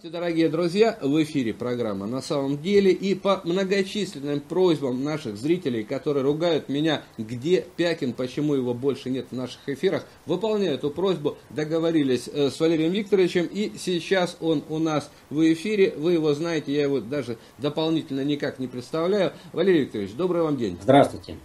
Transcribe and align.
Здравствуйте, 0.00 0.18
дорогие 0.18 0.48
друзья! 0.48 0.98
В 1.02 1.22
эфире 1.24 1.52
программа 1.52 2.06
«На 2.06 2.22
самом 2.22 2.56
деле» 2.56 2.90
и 2.90 3.14
по 3.14 3.42
многочисленным 3.44 4.40
просьбам 4.40 5.04
наших 5.04 5.36
зрителей, 5.36 5.84
которые 5.84 6.24
ругают 6.24 6.70
меня, 6.70 7.02
где 7.18 7.66
Пякин, 7.76 8.14
почему 8.14 8.54
его 8.54 8.72
больше 8.72 9.10
нет 9.10 9.26
в 9.30 9.36
наших 9.36 9.60
эфирах, 9.68 10.06
выполняю 10.24 10.76
эту 10.76 10.90
просьбу, 10.90 11.36
договорились 11.50 12.30
э, 12.32 12.48
с 12.48 12.58
Валерием 12.58 12.92
Викторовичем, 12.92 13.44
и 13.44 13.72
сейчас 13.76 14.38
он 14.40 14.64
у 14.70 14.78
нас 14.78 15.10
в 15.28 15.38
эфире, 15.52 15.92
вы 15.94 16.14
его 16.14 16.32
знаете, 16.32 16.72
я 16.72 16.84
его 16.84 17.00
даже 17.00 17.36
дополнительно 17.58 18.24
никак 18.24 18.58
не 18.58 18.68
представляю. 18.68 19.34
Валерий 19.52 19.82
Викторович, 19.82 20.12
добрый 20.14 20.40
вам 20.40 20.56
день! 20.56 20.78
Здравствуйте! 20.80 21.36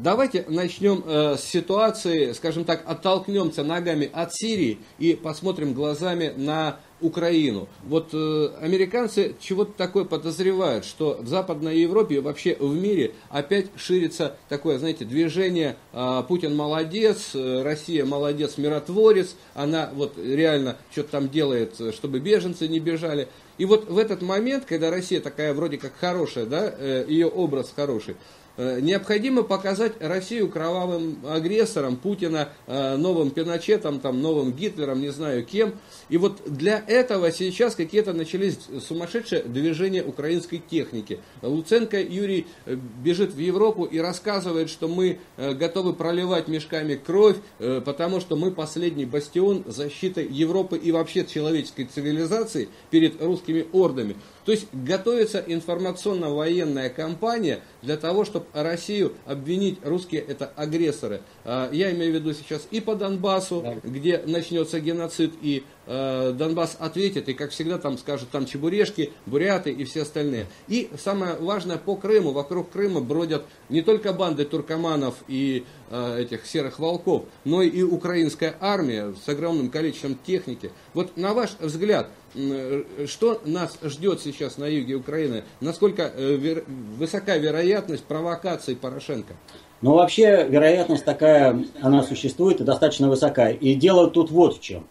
Давайте 0.00 0.44
начнем 0.46 1.02
э, 1.04 1.36
с 1.36 1.42
ситуации, 1.42 2.30
скажем 2.30 2.64
так, 2.64 2.84
оттолкнемся 2.86 3.64
ногами 3.64 4.08
от 4.12 4.32
Сирии 4.32 4.78
и 5.00 5.16
посмотрим 5.16 5.74
глазами 5.74 6.32
на 6.36 6.78
Украину. 7.00 7.68
Вот 7.82 8.10
э, 8.12 8.50
американцы 8.60 9.34
чего-то 9.40 9.72
такое 9.76 10.04
подозревают, 10.04 10.84
что 10.84 11.18
в 11.20 11.26
Западной 11.26 11.80
Европе 11.80 12.14
и 12.14 12.18
вообще 12.20 12.56
в 12.60 12.72
мире 12.76 13.10
опять 13.28 13.66
ширится 13.74 14.36
такое, 14.48 14.78
знаете, 14.78 15.04
движение 15.04 15.74
э, 15.92 16.22
Путин 16.28 16.54
молодец, 16.54 17.32
э, 17.34 17.62
Россия 17.64 18.04
молодец, 18.04 18.56
миротворец, 18.56 19.34
она 19.54 19.90
вот 19.92 20.16
реально 20.16 20.76
что-то 20.92 21.10
там 21.10 21.28
делает, 21.28 21.74
чтобы 21.92 22.20
беженцы 22.20 22.68
не 22.68 22.78
бежали. 22.78 23.26
И 23.58 23.64
вот 23.64 23.90
в 23.90 23.98
этот 23.98 24.22
момент, 24.22 24.64
когда 24.64 24.92
Россия 24.92 25.20
такая 25.20 25.52
вроде 25.54 25.76
как 25.76 25.96
хорошая, 25.96 26.46
да, 26.46 26.72
э, 26.78 27.04
ее 27.08 27.26
образ 27.26 27.72
хороший, 27.74 28.14
Э, 28.14 28.47
необходимо 28.58 29.44
показать 29.44 29.92
Россию 30.00 30.48
кровавым 30.48 31.18
агрессором, 31.26 31.96
Путина 31.96 32.48
э, 32.66 32.96
новым 32.96 33.30
Пиночетом, 33.30 34.00
там, 34.00 34.20
новым 34.20 34.52
Гитлером, 34.52 35.00
не 35.00 35.10
знаю 35.10 35.44
кем. 35.44 35.74
И 36.08 36.16
вот 36.16 36.42
для 36.44 36.82
этого 36.86 37.30
сейчас 37.30 37.76
какие-то 37.76 38.12
начались 38.12 38.58
сумасшедшие 38.86 39.42
движения 39.42 40.02
украинской 40.02 40.58
техники. 40.58 41.20
Луценко 41.42 42.00
Юрий 42.00 42.46
э, 42.66 42.74
бежит 42.74 43.32
в 43.32 43.38
Европу 43.38 43.84
и 43.84 43.98
рассказывает, 43.98 44.70
что 44.70 44.88
мы 44.88 45.20
готовы 45.36 45.92
проливать 45.92 46.48
мешками 46.48 46.94
кровь, 46.94 47.36
потому 47.58 48.20
что 48.20 48.36
мы 48.36 48.50
последний 48.50 49.04
бастион 49.04 49.64
защиты 49.66 50.26
Европы 50.28 50.76
и 50.76 50.90
вообще 50.90 51.24
человеческой 51.24 51.84
цивилизации 51.84 52.68
перед 52.90 53.22
русскими 53.22 53.66
ордами. 53.72 54.16
То 54.44 54.52
есть 54.52 54.66
готовится 54.72 55.44
информационно-военная 55.46 56.88
кампания 56.88 57.60
для 57.82 57.96
того, 57.96 58.24
чтобы 58.24 58.46
Россию 58.52 59.14
обвинить, 59.26 59.78
русские 59.84 60.22
это 60.22 60.50
агрессоры. 60.56 61.20
А, 61.44 61.70
я 61.72 61.92
имею 61.92 62.12
в 62.12 62.14
виду 62.16 62.34
сейчас 62.34 62.66
и 62.70 62.80
по 62.80 62.94
Донбассу, 62.94 63.62
да. 63.62 63.76
где 63.82 64.18
начнется 64.18 64.80
геноцид, 64.80 65.32
и 65.42 65.64
э, 65.88 66.32
Донбасс 66.32 66.76
ответит, 66.78 67.28
и 67.28 67.34
как 67.34 67.50
всегда 67.50 67.78
там 67.78 67.98
скажут 67.98 68.28
там 68.30 68.46
чебурешки, 68.46 69.12
буряты 69.26 69.72
и 69.72 69.84
все 69.84 70.02
остальные. 70.02 70.46
И 70.68 70.88
самое 71.02 71.34
важное 71.34 71.78
по 71.78 71.96
Крыму, 71.96 72.30
вокруг 72.30 72.70
Крыма 72.70 73.00
бродят 73.00 73.44
не 73.68 73.82
только 73.82 74.12
банды 74.12 74.44
туркоманов 74.44 75.16
и 75.26 75.64
э, 75.90 76.20
этих 76.20 76.46
серых 76.46 76.78
волков, 76.78 77.24
но 77.44 77.62
и 77.62 77.82
украинская 77.82 78.54
армия 78.60 79.14
с 79.24 79.28
огромным 79.28 79.70
количеством 79.70 80.16
техники. 80.24 80.70
Вот 80.94 81.16
на 81.16 81.34
ваш 81.34 81.56
взгляд, 81.58 82.08
Э, 82.34 83.06
что 83.06 83.40
нас 83.44 83.78
ждет 83.82 84.20
сейчас 84.20 84.58
на 84.58 84.66
юге 84.66 84.94
Украины? 84.94 85.44
Насколько 85.60 86.12
э, 86.14 86.62
высока 86.96 87.36
вероятность 87.36 88.04
провокации 88.04 88.74
Порошенко? 88.74 89.34
Ну, 89.80 89.94
вообще, 89.94 90.46
вероятность 90.48 91.04
такая, 91.04 91.64
она 91.80 92.02
существует 92.02 92.60
и 92.60 92.64
достаточно 92.64 93.08
высока. 93.08 93.50
И 93.50 93.74
дело 93.74 94.10
тут 94.10 94.30
вот 94.30 94.56
в 94.56 94.60
чем. 94.60 94.86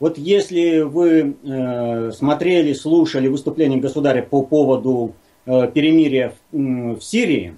Вот 0.00 0.16
если 0.16 0.80
вы 0.80 1.36
э, 1.42 2.10
смотрели, 2.12 2.72
слушали 2.72 3.28
выступление 3.28 3.78
государя 3.78 4.22
по 4.22 4.42
поводу 4.42 5.14
э, 5.46 5.70
перемирия 5.72 6.34
в, 6.50 6.96
в 6.96 7.00
Сирии, 7.02 7.56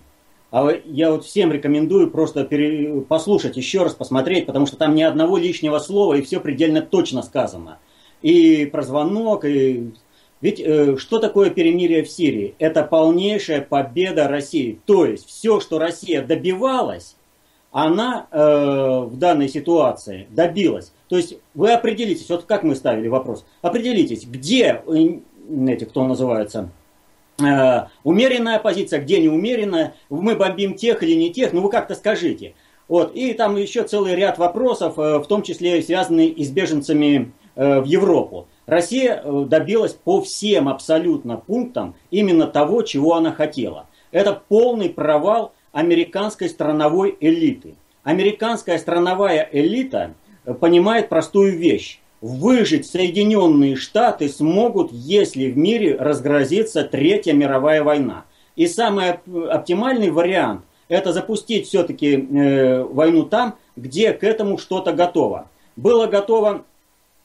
а 0.50 0.68
я 0.84 1.12
вот 1.12 1.24
всем 1.24 1.52
рекомендую 1.52 2.10
просто 2.10 2.44
пере, 2.44 3.00
послушать 3.02 3.56
еще 3.56 3.84
раз, 3.84 3.94
посмотреть, 3.94 4.44
потому 4.46 4.66
что 4.66 4.76
там 4.76 4.94
ни 4.94 5.02
одного 5.02 5.38
лишнего 5.38 5.78
слова 5.78 6.14
и 6.14 6.22
все 6.22 6.40
предельно 6.40 6.82
точно 6.82 7.22
сказано 7.22 7.78
и 8.22 8.66
про 8.66 8.82
звонок, 8.82 9.44
и... 9.44 9.92
Ведь 10.40 10.58
э, 10.58 10.96
что 10.96 11.20
такое 11.20 11.50
перемирие 11.50 12.02
в 12.02 12.10
Сирии? 12.10 12.56
Это 12.58 12.82
полнейшая 12.82 13.60
победа 13.60 14.26
России. 14.26 14.80
То 14.86 15.06
есть 15.06 15.28
все, 15.28 15.60
что 15.60 15.78
Россия 15.78 16.20
добивалась, 16.20 17.14
она 17.72 18.26
э, 18.30 18.38
в 19.06 19.16
данной 19.16 19.48
ситуации 19.48 20.26
добилась. 20.30 20.92
То 21.08 21.16
есть 21.16 21.38
вы 21.54 21.72
определитесь, 21.72 22.28
вот 22.28 22.44
как 22.44 22.62
мы 22.62 22.76
ставили 22.76 23.08
вопрос, 23.08 23.44
определитесь, 23.62 24.24
где, 24.24 24.82
э, 24.86 25.18
эти, 25.68 25.84
кто 25.84 26.06
называется, 26.06 26.68
э, 27.40 27.86
умеренная 28.04 28.58
позиция, 28.58 29.00
где 29.00 29.20
неумеренная, 29.20 29.94
мы 30.10 30.36
бомбим 30.36 30.74
тех 30.74 31.02
или 31.02 31.14
не 31.14 31.32
тех, 31.32 31.52
ну 31.52 31.62
вы 31.62 31.70
как-то 31.70 31.94
скажите. 31.94 32.54
Вот, 32.88 33.14
и 33.14 33.32
там 33.32 33.56
еще 33.56 33.84
целый 33.84 34.14
ряд 34.14 34.38
вопросов, 34.38 34.98
э, 34.98 35.18
в 35.18 35.26
том 35.26 35.42
числе 35.42 35.82
связанные 35.82 36.28
и 36.28 36.44
с 36.44 36.50
беженцами 36.50 37.32
Э, 37.54 37.80
в 37.80 37.84
Европу. 37.84 38.46
Россия 38.64 39.20
э, 39.22 39.44
добилась 39.46 39.92
по 39.92 40.22
всем 40.22 40.70
абсолютно 40.70 41.36
пунктам 41.36 41.94
именно 42.10 42.46
того, 42.46 42.80
чего 42.80 43.14
она 43.14 43.32
хотела. 43.32 43.88
Это 44.10 44.40
полный 44.48 44.88
провал 44.88 45.52
американской 45.72 46.48
страновой 46.48 47.16
элиты. 47.20 47.74
Американская 48.02 48.78
страновая 48.78 49.48
элита 49.52 50.14
э, 50.44 50.54
понимает 50.54 51.08
простую 51.08 51.56
вещь. 51.56 52.00
Выжить 52.20 52.86
Соединенные 52.86 53.74
Штаты 53.74 54.28
смогут, 54.28 54.92
если 54.92 55.50
в 55.50 55.56
мире 55.56 55.96
разгрозится 55.96 56.84
Третья 56.84 57.32
мировая 57.32 57.82
война. 57.82 58.24
И 58.54 58.66
самый 58.66 59.14
оптимальный 59.50 60.10
вариант– 60.10 60.62
это 60.88 61.12
запустить 61.12 61.66
все-таки 61.66 62.14
э, 62.14 62.82
войну 62.84 63.24
там, 63.24 63.56
где 63.76 64.12
к 64.12 64.22
этому 64.24 64.58
что-то 64.58 64.92
готово. 64.92 65.48
Было 65.74 66.06
готово 66.06 66.64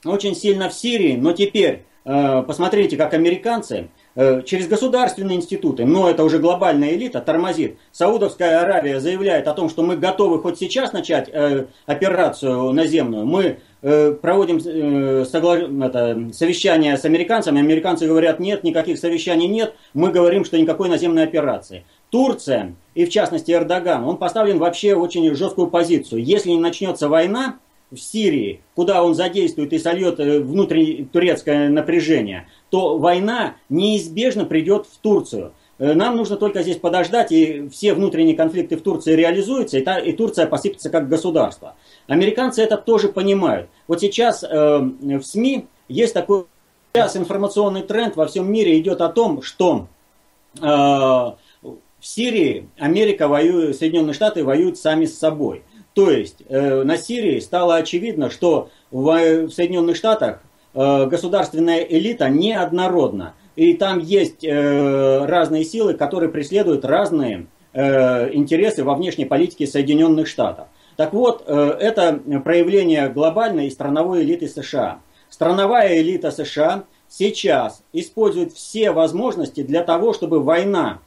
очень 0.06 0.36
сильно 0.36 0.70
в 0.70 0.74
Сирии, 0.74 1.16
но 1.16 1.34
теперь 1.34 1.84
э, 2.06 2.44
посмотрите, 2.44 2.98
как 2.98 3.14
американцы 3.14 3.90
через 4.46 4.68
государственные 4.68 5.38
институты, 5.38 5.86
но 5.86 6.10
это 6.10 6.24
уже 6.24 6.40
глобальная 6.40 6.96
элита, 6.96 7.22
тормозит. 7.22 7.78
Саудовская 7.92 8.62
Аравия 8.62 9.00
заявляет 9.00 9.48
о 9.48 9.54
том, 9.54 9.70
что 9.70 9.84
мы 9.84 9.96
готовы 9.96 10.42
хоть 10.42 10.58
сейчас 10.58 10.92
начать 10.92 11.30
э, 11.32 11.68
операцию 11.86 12.72
наземную. 12.72 13.28
Мы 13.28 13.60
э, 13.84 14.12
проводим 14.14 14.58
э, 14.58 15.24
это, 15.24 16.34
совещание 16.34 16.98
с 16.98 17.06
американцами, 17.06 17.60
американцы 17.60 18.08
говорят, 18.08 18.40
нет, 18.40 18.64
никаких 18.64 18.98
совещаний 18.98 19.48
нет, 19.48 19.76
мы 19.94 20.12
говорим, 20.12 20.46
что 20.46 20.58
никакой 20.58 20.90
наземной 20.90 21.24
операции. 21.24 21.86
Турция, 22.10 22.76
и 22.96 23.06
в 23.06 23.10
частности 23.10 23.52
Эрдоган, 23.52 24.04
он 24.04 24.18
поставлен 24.18 24.58
вообще 24.58 24.96
в 24.96 25.02
очень 25.02 25.36
жесткую 25.36 25.68
позицию. 25.68 26.24
Если 26.24 26.50
не 26.50 26.60
начнется 26.60 27.08
война, 27.08 27.60
в 27.92 27.98
Сирии, 27.98 28.62
куда 28.76 29.04
он 29.04 29.16
задействует 29.16 29.72
и 29.74 29.80
сольет 29.80 30.20
э, 30.20 30.40
внутреннее 30.40 31.06
турецкое 31.06 31.70
напряжение, 31.70 32.48
то 32.70 32.98
война 32.98 33.56
неизбежно 33.70 34.46
придет 34.46 34.86
в 34.86 34.98
Турцию. 34.98 35.54
Э, 35.80 35.94
нам 35.94 36.18
нужно 36.18 36.36
только 36.38 36.64
здесь 36.64 36.78
подождать, 36.78 37.32
и 37.32 37.70
все 37.70 37.94
внутренние 37.94 38.36
конфликты 38.36 38.76
в 38.76 38.82
Турции 38.82 39.14
реализуются, 39.14 39.78
и, 39.78 39.82
та, 39.82 40.00
и 40.00 40.12
Турция 40.12 40.48
посыпется 40.48 40.90
как 40.90 41.08
государство. 41.08 41.76
Американцы 42.08 42.62
это 42.62 42.78
тоже 42.78 43.08
понимают. 43.10 43.70
Вот 43.88 44.02
сейчас 44.02 44.44
э, 44.44 44.48
в 44.48 45.24
СМИ 45.24 45.68
есть 45.88 46.14
такой 46.14 46.46
сейчас 46.98 47.16
информационный 47.16 47.84
тренд 47.84 48.16
во 48.16 48.26
всем 48.26 48.52
мире 48.52 48.80
идет 48.80 49.02
о 49.02 49.10
том, 49.10 49.44
что 49.44 49.88
э, 50.60 50.66
в 50.66 51.36
Сирии 52.02 52.70
Америка 52.78 53.28
воюет, 53.28 53.78
Соединенные 53.78 54.14
Штаты 54.14 54.44
воюют 54.44 54.78
сами 54.78 55.06
с 55.06 55.18
собой. 55.18 55.64
То 55.98 56.12
есть 56.12 56.44
э, 56.48 56.84
на 56.84 56.96
Сирии 56.96 57.40
стало 57.40 57.78
очевидно, 57.78 58.30
что 58.30 58.70
в, 58.92 59.48
в 59.48 59.50
Соединенных 59.50 59.96
Штатах 59.96 60.44
э, 60.76 61.08
государственная 61.08 61.80
элита 61.80 62.30
неоднородна. 62.30 63.34
И 63.56 63.74
там 63.74 63.98
есть 63.98 64.44
э, 64.44 65.26
разные 65.26 65.64
силы, 65.64 65.96
которые 65.96 66.30
преследуют 66.30 66.86
разные 66.86 67.48
э, 67.74 68.32
интересы 68.32 68.84
во 68.84 68.94
внешней 68.94 69.26
политике 69.26 69.66
Соединенных 69.66 70.28
Штатов. 70.28 70.68
Так 70.98 71.14
вот, 71.14 71.44
э, 71.48 71.78
это 71.80 72.22
проявление 72.46 73.10
глобальной 73.10 73.66
и 73.66 73.72
страновой 73.72 74.22
элиты 74.22 74.48
США. 74.48 75.00
Страновая 75.32 76.00
элита 76.00 76.30
США 76.30 76.84
сейчас 77.10 77.82
использует 77.92 78.54
все 78.54 78.92
возможности 78.92 79.64
для 79.64 79.82
того, 79.84 80.14
чтобы 80.14 80.42
война, 80.42 81.00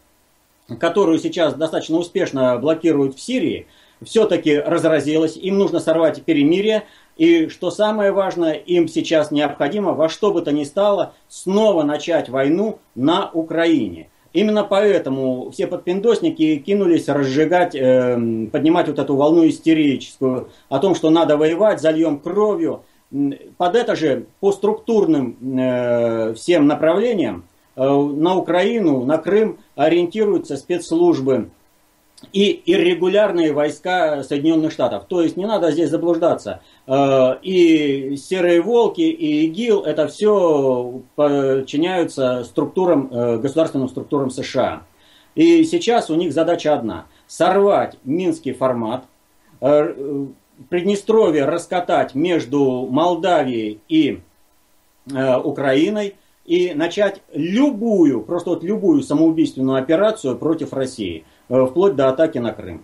которую 0.80 1.20
сейчас 1.20 1.54
достаточно 1.54 1.96
успешно 1.96 2.58
блокируют 2.58 3.14
в 3.14 3.20
Сирии, 3.20 3.68
все-таки 4.04 4.56
разразилась, 4.56 5.36
им 5.36 5.58
нужно 5.58 5.80
сорвать 5.80 6.22
перемирие, 6.22 6.84
и 7.16 7.48
что 7.48 7.70
самое 7.70 8.12
важное, 8.12 8.54
им 8.54 8.88
сейчас 8.88 9.30
необходимо 9.30 9.92
во 9.92 10.08
что 10.08 10.32
бы 10.32 10.42
то 10.42 10.52
ни 10.52 10.64
стало 10.64 11.12
снова 11.28 11.82
начать 11.82 12.28
войну 12.28 12.78
на 12.94 13.30
Украине. 13.30 14.08
Именно 14.32 14.62
поэтому 14.62 15.50
все 15.50 15.66
подпиндосники 15.66 16.56
кинулись 16.58 17.08
разжигать, 17.08 17.74
э, 17.74 18.46
поднимать 18.52 18.86
вот 18.86 18.98
эту 18.98 19.16
волну 19.16 19.46
истерическую 19.48 20.50
о 20.68 20.78
том, 20.78 20.94
что 20.94 21.10
надо 21.10 21.36
воевать, 21.36 21.80
зальем 21.80 22.20
кровью. 22.20 22.84
под 23.56 23.74
это 23.74 23.96
же 23.96 24.26
по 24.38 24.52
структурным 24.52 25.36
э, 25.58 26.34
всем 26.34 26.68
направлениям 26.68 27.44
э, 27.74 27.82
на 27.82 28.36
Украину, 28.36 29.04
на 29.04 29.18
Крым 29.18 29.58
ориентируются 29.74 30.56
спецслужбы 30.56 31.50
и 32.32 32.62
иррегулярные 32.66 33.52
войска 33.52 34.22
Соединенных 34.22 34.72
Штатов. 34.72 35.04
То 35.08 35.22
есть 35.22 35.36
не 35.36 35.46
надо 35.46 35.70
здесь 35.72 35.90
заблуждаться. 35.90 36.60
Э, 36.86 37.36
и 37.42 38.16
серые 38.16 38.60
волки, 38.60 39.00
и 39.00 39.46
ИГИЛ, 39.46 39.82
это 39.82 40.06
все 40.06 41.02
подчиняются 41.16 42.44
структурам, 42.44 43.08
э, 43.10 43.38
государственным 43.38 43.88
структурам 43.88 44.30
США. 44.30 44.82
И 45.34 45.64
сейчас 45.64 46.10
у 46.10 46.14
них 46.14 46.32
задача 46.32 46.74
одна. 46.74 47.06
Сорвать 47.26 47.96
минский 48.04 48.52
формат, 48.52 49.04
э, 49.60 50.26
Приднестровье 50.68 51.46
раскатать 51.46 52.14
между 52.14 52.86
Молдавией 52.90 53.80
и 53.88 54.20
Украиной 55.06 56.16
и 56.44 56.74
начать 56.74 57.22
любую, 57.32 58.20
просто 58.20 58.50
вот 58.50 58.62
любую 58.62 59.02
самоубийственную 59.02 59.82
операцию 59.82 60.36
против 60.36 60.74
России, 60.74 61.24
вплоть 61.50 61.96
до 61.96 62.08
атаки 62.08 62.38
на 62.38 62.52
Крым. 62.52 62.82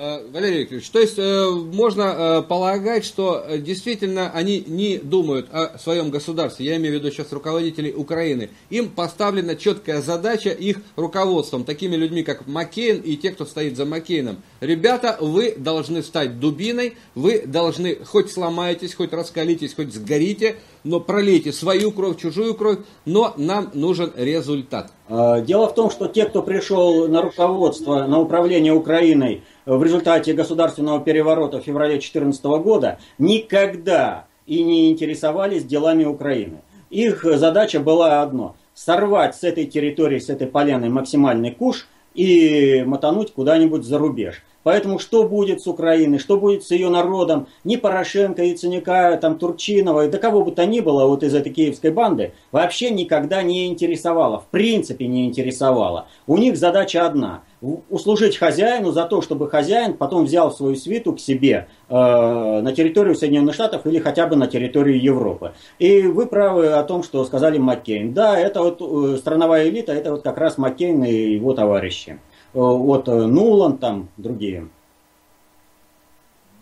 Э, 0.00 0.24
Валерий 0.30 0.60
Викторович, 0.60 0.90
то 0.90 1.00
есть 1.00 1.18
э, 1.18 1.50
можно 1.50 2.02
э, 2.02 2.42
полагать, 2.42 3.04
что 3.04 3.44
действительно 3.58 4.30
они 4.30 4.62
не 4.64 4.98
думают 4.98 5.48
о 5.50 5.76
своем 5.76 6.10
государстве, 6.10 6.66
я 6.66 6.76
имею 6.76 6.94
в 6.94 6.98
виду 7.00 7.10
сейчас 7.10 7.32
руководителей 7.32 7.92
Украины. 7.92 8.50
Им 8.70 8.90
поставлена 8.90 9.56
четкая 9.56 10.00
задача 10.00 10.50
их 10.50 10.76
руководством, 10.94 11.64
такими 11.64 11.96
людьми, 11.96 12.22
как 12.22 12.46
Маккейн 12.46 13.00
и 13.00 13.16
те, 13.16 13.32
кто 13.32 13.44
стоит 13.44 13.76
за 13.76 13.86
Маккейном. 13.86 14.36
Ребята, 14.60 15.18
вы 15.20 15.56
должны 15.56 16.04
стать 16.04 16.38
дубиной, 16.38 16.96
вы 17.16 17.42
должны, 17.44 17.96
хоть 18.04 18.30
сломаетесь, 18.30 18.94
хоть 18.94 19.12
раскалитесь, 19.12 19.74
хоть 19.74 19.92
сгорите, 19.92 20.58
но 20.84 21.00
пролейте 21.00 21.52
свою 21.52 21.92
кровь, 21.92 22.16
чужую 22.18 22.54
кровь, 22.54 22.78
но 23.04 23.34
нам 23.36 23.70
нужен 23.74 24.12
результат. 24.16 24.92
Дело 25.08 25.68
в 25.68 25.74
том, 25.74 25.90
что 25.90 26.06
те, 26.08 26.26
кто 26.26 26.42
пришел 26.42 27.08
на 27.08 27.22
руководство, 27.22 28.06
на 28.06 28.20
управление 28.20 28.72
Украиной, 28.72 29.42
в 29.66 29.82
результате 29.82 30.32
государственного 30.32 31.00
переворота 31.00 31.60
в 31.60 31.64
феврале 31.64 31.94
2014 31.94 32.44
года 32.62 32.98
никогда 33.18 34.26
и 34.46 34.62
не 34.62 34.90
интересовались 34.90 35.64
делами 35.64 36.04
Украины. 36.04 36.62
Их 36.90 37.22
задача 37.24 37.80
была 37.80 38.22
одно– 38.22 38.56
сорвать 38.74 39.34
с 39.36 39.44
этой 39.44 39.66
территории, 39.66 40.18
с 40.18 40.30
этой 40.30 40.46
поляны 40.46 40.88
максимальный 40.88 41.50
куш 41.50 41.86
и 42.14 42.82
мотануть 42.86 43.32
куда-нибудь 43.32 43.84
за 43.84 43.98
рубеж. 43.98 44.42
Поэтому 44.62 44.98
что 44.98 45.24
будет 45.24 45.62
с 45.62 45.66
Украиной, 45.66 46.18
что 46.18 46.38
будет 46.38 46.64
с 46.64 46.70
ее 46.70 46.90
народом, 46.90 47.46
ни 47.64 47.76
Порошенко, 47.76 48.42
Яценюка, 48.42 49.16
там, 49.16 49.38
Турчинова, 49.38 50.06
и 50.06 50.10
до 50.10 50.18
кого 50.18 50.44
бы 50.44 50.52
то 50.52 50.66
ни 50.66 50.80
было 50.80 51.06
вот 51.06 51.22
из 51.22 51.34
этой 51.34 51.52
киевской 51.52 51.90
банды, 51.90 52.32
вообще 52.52 52.90
никогда 52.90 53.42
не 53.42 53.66
интересовало, 53.66 54.40
в 54.40 54.46
принципе 54.46 55.06
не 55.06 55.26
интересовало. 55.26 56.06
У 56.26 56.36
них 56.36 56.56
задача 56.56 57.06
одна– 57.06 57.42
услужить 57.60 58.36
хозяину 58.36 58.92
за 58.92 59.04
то, 59.04 59.20
чтобы 59.20 59.48
хозяин 59.48 59.94
потом 59.94 60.24
взял 60.24 60.52
свою 60.52 60.76
свиту 60.76 61.14
к 61.14 61.20
себе 61.20 61.66
э, 61.88 61.94
на 61.94 62.72
территорию 62.72 63.16
Соединенных 63.16 63.54
Штатов 63.54 63.86
или 63.86 63.98
хотя 63.98 64.26
бы 64.26 64.36
на 64.36 64.46
территорию 64.46 65.00
Европы. 65.02 65.52
И 65.78 66.02
вы 66.02 66.26
правы 66.26 66.68
о 66.68 66.82
том, 66.84 67.02
что 67.02 67.24
сказали 67.24 67.58
Маккейн. 67.58 68.12
Да, 68.12 68.38
это 68.38 68.62
вот 68.62 68.80
э, 68.80 69.16
страновая 69.18 69.68
элита, 69.68 69.92
это 69.92 70.12
вот 70.12 70.22
как 70.22 70.38
раз 70.38 70.58
Маккейн 70.58 71.02
и 71.04 71.32
его 71.32 71.52
товарищи. 71.52 72.18
Э, 72.54 72.58
вот 72.58 73.08
э, 73.08 73.26
Нулан 73.26 73.78
там, 73.78 74.08
другие. 74.16 74.68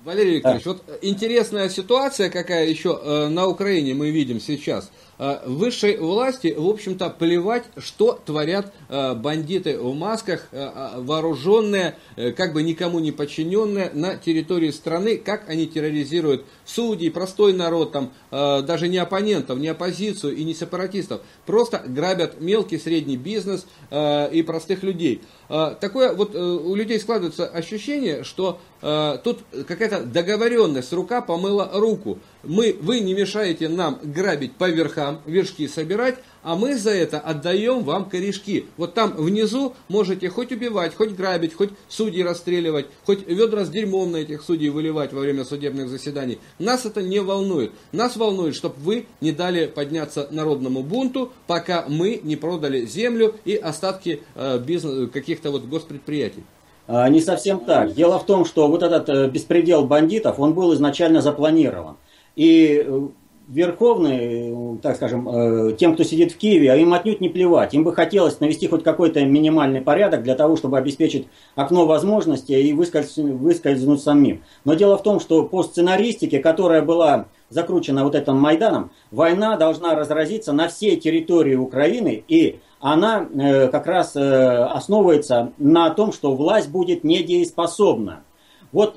Валерий 0.04 0.36
Викторович, 0.36 0.64
да. 0.64 0.70
вот 0.70 0.84
интересная 1.02 1.68
ситуация, 1.68 2.30
какая 2.30 2.66
еще 2.66 3.00
э, 3.02 3.28
на 3.28 3.48
Украине 3.48 3.92
мы 3.94 4.10
видим 4.10 4.40
сейчас. 4.40 4.90
Э, 5.18 5.38
высшей 5.46 5.96
власти, 5.96 6.54
в 6.56 6.68
общем-то, 6.68 7.08
плевать, 7.10 7.64
что 7.78 8.20
творят 8.24 8.72
э, 8.88 9.14
бандиты 9.14 9.78
в 9.78 9.94
масках, 9.94 10.48
э, 10.52 11.00
вооруженные, 11.00 11.96
как 12.36 12.52
бы 12.52 12.62
никому 12.62 12.98
не 12.98 13.12
подчиненные 13.12 13.90
на 13.94 14.16
территории 14.16 14.70
страны, 14.70 15.16
как 15.16 15.48
они 15.48 15.66
терроризируют 15.66 16.44
судей, 16.64 17.10
простой 17.10 17.52
народ, 17.52 17.92
там, 17.92 18.12
даже 18.30 18.88
не 18.88 18.98
оппонентов, 18.98 19.58
не 19.58 19.68
оппозицию 19.68 20.36
и 20.36 20.44
не 20.44 20.54
сепаратистов, 20.54 21.20
просто 21.44 21.82
грабят 21.86 22.40
мелкий, 22.40 22.78
средний 22.78 23.16
бизнес 23.16 23.66
и 23.92 24.44
простых 24.46 24.82
людей. 24.82 25.22
Такое 25.48 26.12
вот 26.14 26.34
у 26.34 26.74
людей 26.74 26.98
складывается 26.98 27.46
ощущение, 27.46 28.24
что 28.24 28.58
тут 28.80 29.40
какая-то 29.66 30.04
договоренность, 30.04 30.92
рука 30.92 31.20
помыла 31.20 31.70
руку 31.74 32.18
мы, 32.46 32.76
вы 32.80 33.00
не 33.00 33.14
мешаете 33.14 33.68
нам 33.68 33.98
грабить 34.02 34.52
по 34.52 34.70
верхам, 34.70 35.20
вершки 35.26 35.68
собирать, 35.68 36.16
а 36.42 36.54
мы 36.54 36.76
за 36.76 36.90
это 36.90 37.18
отдаем 37.18 37.82
вам 37.82 38.08
корешки. 38.08 38.66
Вот 38.76 38.94
там 38.94 39.14
внизу 39.16 39.74
можете 39.88 40.28
хоть 40.30 40.52
убивать, 40.52 40.94
хоть 40.94 41.10
грабить, 41.10 41.54
хоть 41.54 41.70
судей 41.88 42.22
расстреливать, 42.22 42.86
хоть 43.04 43.26
ведра 43.26 43.64
с 43.64 43.68
дерьмом 43.68 44.12
на 44.12 44.18
этих 44.18 44.42
судей 44.42 44.68
выливать 44.68 45.12
во 45.12 45.20
время 45.20 45.44
судебных 45.44 45.88
заседаний. 45.88 46.38
Нас 46.58 46.86
это 46.86 47.02
не 47.02 47.20
волнует. 47.20 47.72
Нас 47.92 48.16
волнует, 48.16 48.54
чтобы 48.54 48.76
вы 48.78 49.06
не 49.20 49.32
дали 49.32 49.66
подняться 49.66 50.28
народному 50.30 50.82
бунту, 50.82 51.32
пока 51.46 51.84
мы 51.88 52.20
не 52.22 52.36
продали 52.36 52.86
землю 52.86 53.34
и 53.44 53.56
остатки 53.56 54.22
э, 54.36 55.08
каких-то 55.12 55.50
вот 55.50 55.64
госпредприятий. 55.64 56.44
А, 56.88 57.08
не 57.08 57.20
совсем 57.20 57.60
так. 57.60 57.94
Дело 57.94 58.18
в 58.18 58.26
том, 58.26 58.44
что 58.44 58.68
вот 58.68 58.82
этот 58.82 59.08
э, 59.08 59.28
беспредел 59.28 59.84
бандитов, 59.84 60.38
он 60.38 60.54
был 60.54 60.72
изначально 60.74 61.20
запланирован. 61.20 61.96
И 62.36 62.84
э, 62.86 63.08
верховные, 63.48 64.52
э, 64.52 64.78
так 64.82 64.96
скажем, 64.96 65.26
э, 65.26 65.72
тем, 65.72 65.94
кто 65.94 66.04
сидит 66.04 66.32
в 66.32 66.36
Киеве, 66.36 66.78
им 66.80 66.92
отнюдь 66.92 67.22
не 67.22 67.30
плевать. 67.30 67.72
Им 67.72 67.82
бы 67.82 67.94
хотелось 67.94 68.40
навести 68.40 68.68
хоть 68.68 68.84
какой-то 68.84 69.24
минимальный 69.24 69.80
порядок 69.80 70.22
для 70.22 70.34
того, 70.34 70.56
чтобы 70.56 70.76
обеспечить 70.76 71.28
окно 71.54 71.86
возможностей 71.86 72.62
и 72.62 72.74
выскользнуть, 72.74 73.40
выскользнуть 73.40 74.02
самим. 74.02 74.42
Но 74.66 74.74
дело 74.74 74.98
в 74.98 75.02
том, 75.02 75.18
что 75.18 75.44
по 75.44 75.62
сценаристике, 75.62 76.40
которая 76.40 76.82
была 76.82 77.24
закручена 77.48 78.04
вот 78.04 78.14
этим 78.14 78.36
Майданом, 78.36 78.90
война 79.10 79.56
должна 79.56 79.94
разразиться 79.94 80.52
на 80.52 80.68
всей 80.68 80.96
территории 80.96 81.54
Украины, 81.54 82.22
и 82.28 82.60
она 82.80 83.26
как 83.70 83.86
раз 83.86 84.14
основывается 84.16 85.52
на 85.56 85.88
том, 85.90 86.12
что 86.12 86.34
власть 86.34 86.68
будет 86.68 87.04
недееспособна. 87.04 88.24
Вот 88.72 88.96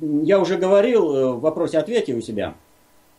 я 0.00 0.40
уже 0.40 0.56
говорил 0.56 1.14
э, 1.14 1.32
в 1.32 1.40
вопросе-ответе 1.40 2.14
у 2.14 2.20
себя 2.20 2.54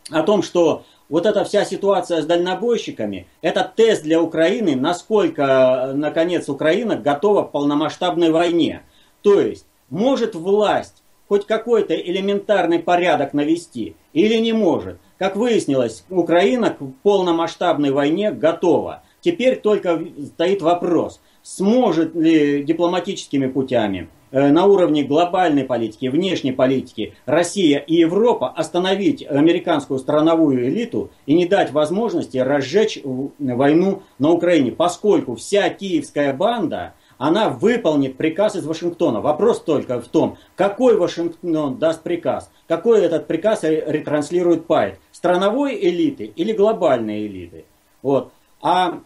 о 0.09 0.23
том, 0.23 0.41
что 0.41 0.83
вот 1.09 1.25
эта 1.25 1.43
вся 1.43 1.65
ситуация 1.65 2.21
с 2.21 2.25
дальнобойщиками, 2.25 3.27
это 3.41 3.69
тест 3.75 4.03
для 4.03 4.21
Украины, 4.21 4.75
насколько, 4.75 5.91
наконец, 5.93 6.49
Украина 6.49 6.95
готова 6.95 7.43
к 7.43 7.51
полномасштабной 7.51 8.31
войне. 8.31 8.83
То 9.21 9.41
есть, 9.41 9.65
может 9.89 10.35
власть 10.35 11.03
хоть 11.27 11.45
какой-то 11.45 11.93
элементарный 11.93 12.79
порядок 12.79 13.33
навести 13.33 13.95
или 14.13 14.35
не 14.35 14.53
может. 14.53 14.97
Как 15.17 15.35
выяснилось, 15.35 16.05
Украина 16.09 16.69
к 16.69 16.77
полномасштабной 17.03 17.91
войне 17.91 18.31
готова. 18.31 19.03
Теперь 19.19 19.59
только 19.59 20.01
стоит 20.33 20.61
вопрос, 20.61 21.19
сможет 21.41 22.15
ли 22.15 22.63
дипломатическими 22.63 23.47
путями, 23.47 24.09
Э, 24.09 24.16
на 24.31 24.65
уровне 24.65 25.03
глобальной 25.03 25.63
политики, 25.63 26.07
внешней 26.07 26.51
политики 26.51 27.13
Россия 27.25 27.79
и 27.79 27.95
Европа 27.95 28.49
остановить 28.49 29.25
американскую 29.25 29.99
страновую 29.99 30.67
элиту 30.67 31.11
и 31.25 31.33
не 31.33 31.45
дать 31.45 31.71
возможности 31.71 32.37
разжечь 32.37 32.99
войну 33.03 34.03
на 34.19 34.31
Украине, 34.31 34.71
поскольку 34.71 35.35
вся 35.35 35.69
киевская 35.69 36.33
банда, 36.33 36.93
она 37.17 37.49
выполнит 37.49 38.17
приказ 38.17 38.55
из 38.55 38.65
Вашингтона. 38.65 39.21
Вопрос 39.21 39.61
только 39.61 39.99
в 39.99 40.07
том, 40.07 40.37
какой 40.55 40.97
Вашингтон 40.97 41.77
даст 41.77 42.03
приказ, 42.03 42.51
какой 42.67 43.01
этот 43.01 43.27
приказ 43.27 43.63
ретранслирует 43.63 44.67
Пайт, 44.67 44.99
страновой 45.11 45.75
элиты 45.75 46.25
или 46.25 46.53
глобальной 46.53 47.25
элиты. 47.25 47.65
Вот. 48.01 48.31
А 48.61 48.99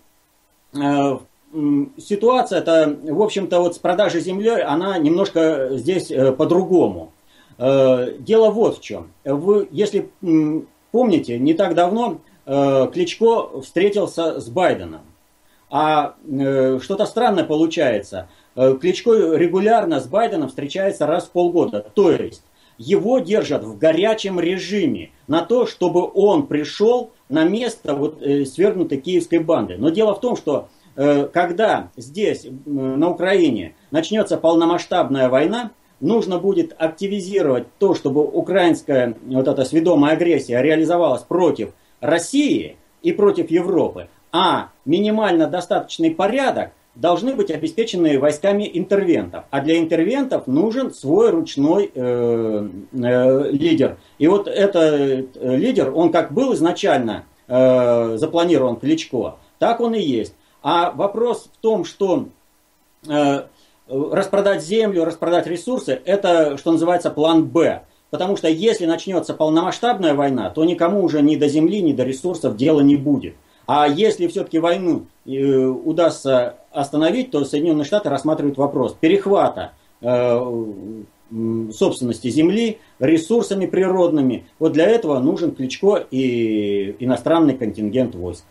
э, 0.73 1.17
ситуация-то, 1.97 2.97
в 3.03 3.21
общем-то, 3.21 3.59
вот 3.59 3.75
с 3.75 3.79
продажей 3.79 4.21
земли, 4.21 4.49
она 4.49 4.97
немножко 4.97 5.69
здесь 5.71 6.09
э, 6.09 6.31
по-другому. 6.31 7.11
Э, 7.57 8.13
дело 8.19 8.49
вот 8.51 8.77
в 8.77 8.81
чем. 8.81 9.11
Вы, 9.25 9.67
если 9.71 10.09
помните, 10.91 11.39
не 11.39 11.53
так 11.53 11.75
давно 11.75 12.21
э, 12.45 12.87
Кличко 12.93 13.61
встретился 13.61 14.39
с 14.39 14.49
Байденом. 14.49 15.01
А 15.69 16.15
что-то 16.81 17.05
странное 17.05 17.45
получается. 17.45 18.27
Кличко 18.55 19.35
регулярно 19.37 20.01
с 20.01 20.05
Байденом 20.05 20.49
встречается 20.49 21.07
раз 21.07 21.27
в 21.27 21.31
полгода. 21.31 21.87
То 21.93 22.11
есть 22.11 22.43
его 22.77 23.19
держат 23.19 23.63
в 23.63 23.77
горячем 23.77 24.37
режиме 24.37 25.11
на 25.27 25.43
то, 25.43 25.65
чтобы 25.65 26.11
он 26.13 26.47
пришел 26.47 27.11
на 27.29 27.45
место 27.45 27.95
вот, 27.95 28.19
свергнутой 28.19 28.99
киевской 28.99 29.39
банды. 29.39 29.77
Но 29.77 29.89
дело 29.91 30.13
в 30.13 30.19
том, 30.19 30.35
что 30.35 30.67
когда 30.95 31.89
здесь, 31.95 32.45
на 32.65 33.09
Украине, 33.09 33.75
начнется 33.91 34.37
полномасштабная 34.37 35.29
война, 35.29 35.71
нужно 36.01 36.39
будет 36.39 36.73
активизировать 36.77 37.67
то, 37.79 37.95
чтобы 37.95 38.23
украинская 38.23 39.15
вот 39.25 39.47
эта 39.47 39.63
сведомая 39.63 40.13
агрессия 40.13 40.61
реализовалась 40.61 41.21
против 41.21 41.73
России 42.01 42.77
и 43.01 43.11
против 43.11 43.49
Европы, 43.51 44.09
а 44.31 44.69
минимально 44.85 45.47
достаточный 45.47 46.11
порядок 46.11 46.71
должны 46.95 47.35
быть 47.35 47.51
обеспечены 47.51 48.19
войсками 48.19 48.69
интервентов. 48.73 49.45
А 49.49 49.61
для 49.61 49.79
интервентов 49.79 50.47
нужен 50.47 50.93
свой 50.93 51.29
ручной 51.29 51.89
э, 51.93 52.69
э, 52.91 53.51
лидер. 53.51 53.97
И 54.17 54.27
вот 54.27 54.47
этот 54.47 55.37
э, 55.37 55.55
лидер, 55.55 55.93
он 55.95 56.11
как 56.11 56.33
был 56.33 56.53
изначально 56.53 57.23
э, 57.47 58.17
запланирован 58.17 58.75
Кличко, 58.75 59.37
так 59.57 59.79
он 59.79 59.95
и 59.95 60.01
есть. 60.01 60.33
А 60.63 60.91
вопрос 60.91 61.49
в 61.53 61.57
том, 61.57 61.85
что 61.85 62.27
э, 63.07 63.43
распродать 63.87 64.63
землю, 64.63 65.05
распродать 65.05 65.47
ресурсы, 65.47 66.01
это, 66.05 66.57
что 66.57 66.71
называется, 66.71 67.09
план 67.09 67.45
«Б». 67.45 67.83
Потому 68.09 68.35
что 68.35 68.49
если 68.49 68.85
начнется 68.85 69.33
полномасштабная 69.33 70.13
война, 70.13 70.49
то 70.49 70.65
никому 70.65 71.01
уже 71.01 71.21
ни 71.21 71.37
до 71.37 71.47
земли, 71.47 71.81
ни 71.81 71.93
до 71.93 72.03
ресурсов 72.03 72.57
дела 72.57 72.81
не 72.81 72.97
будет. 72.97 73.35
А 73.67 73.87
если 73.87 74.27
все-таки 74.27 74.59
войну 74.59 75.07
э, 75.25 75.31
удастся 75.31 76.57
остановить, 76.71 77.31
то 77.31 77.45
Соединенные 77.45 77.85
Штаты 77.85 78.09
рассматривают 78.09 78.57
вопрос 78.57 78.97
перехвата 78.99 79.71
э, 80.01 80.63
собственности 81.71 82.29
земли 82.29 82.79
ресурсами 82.99 83.65
природными. 83.65 84.45
Вот 84.59 84.73
для 84.73 84.87
этого 84.87 85.19
нужен 85.19 85.55
Кличко 85.55 86.05
и 86.11 86.97
иностранный 86.99 87.57
контингент 87.57 88.15
войск. 88.15 88.43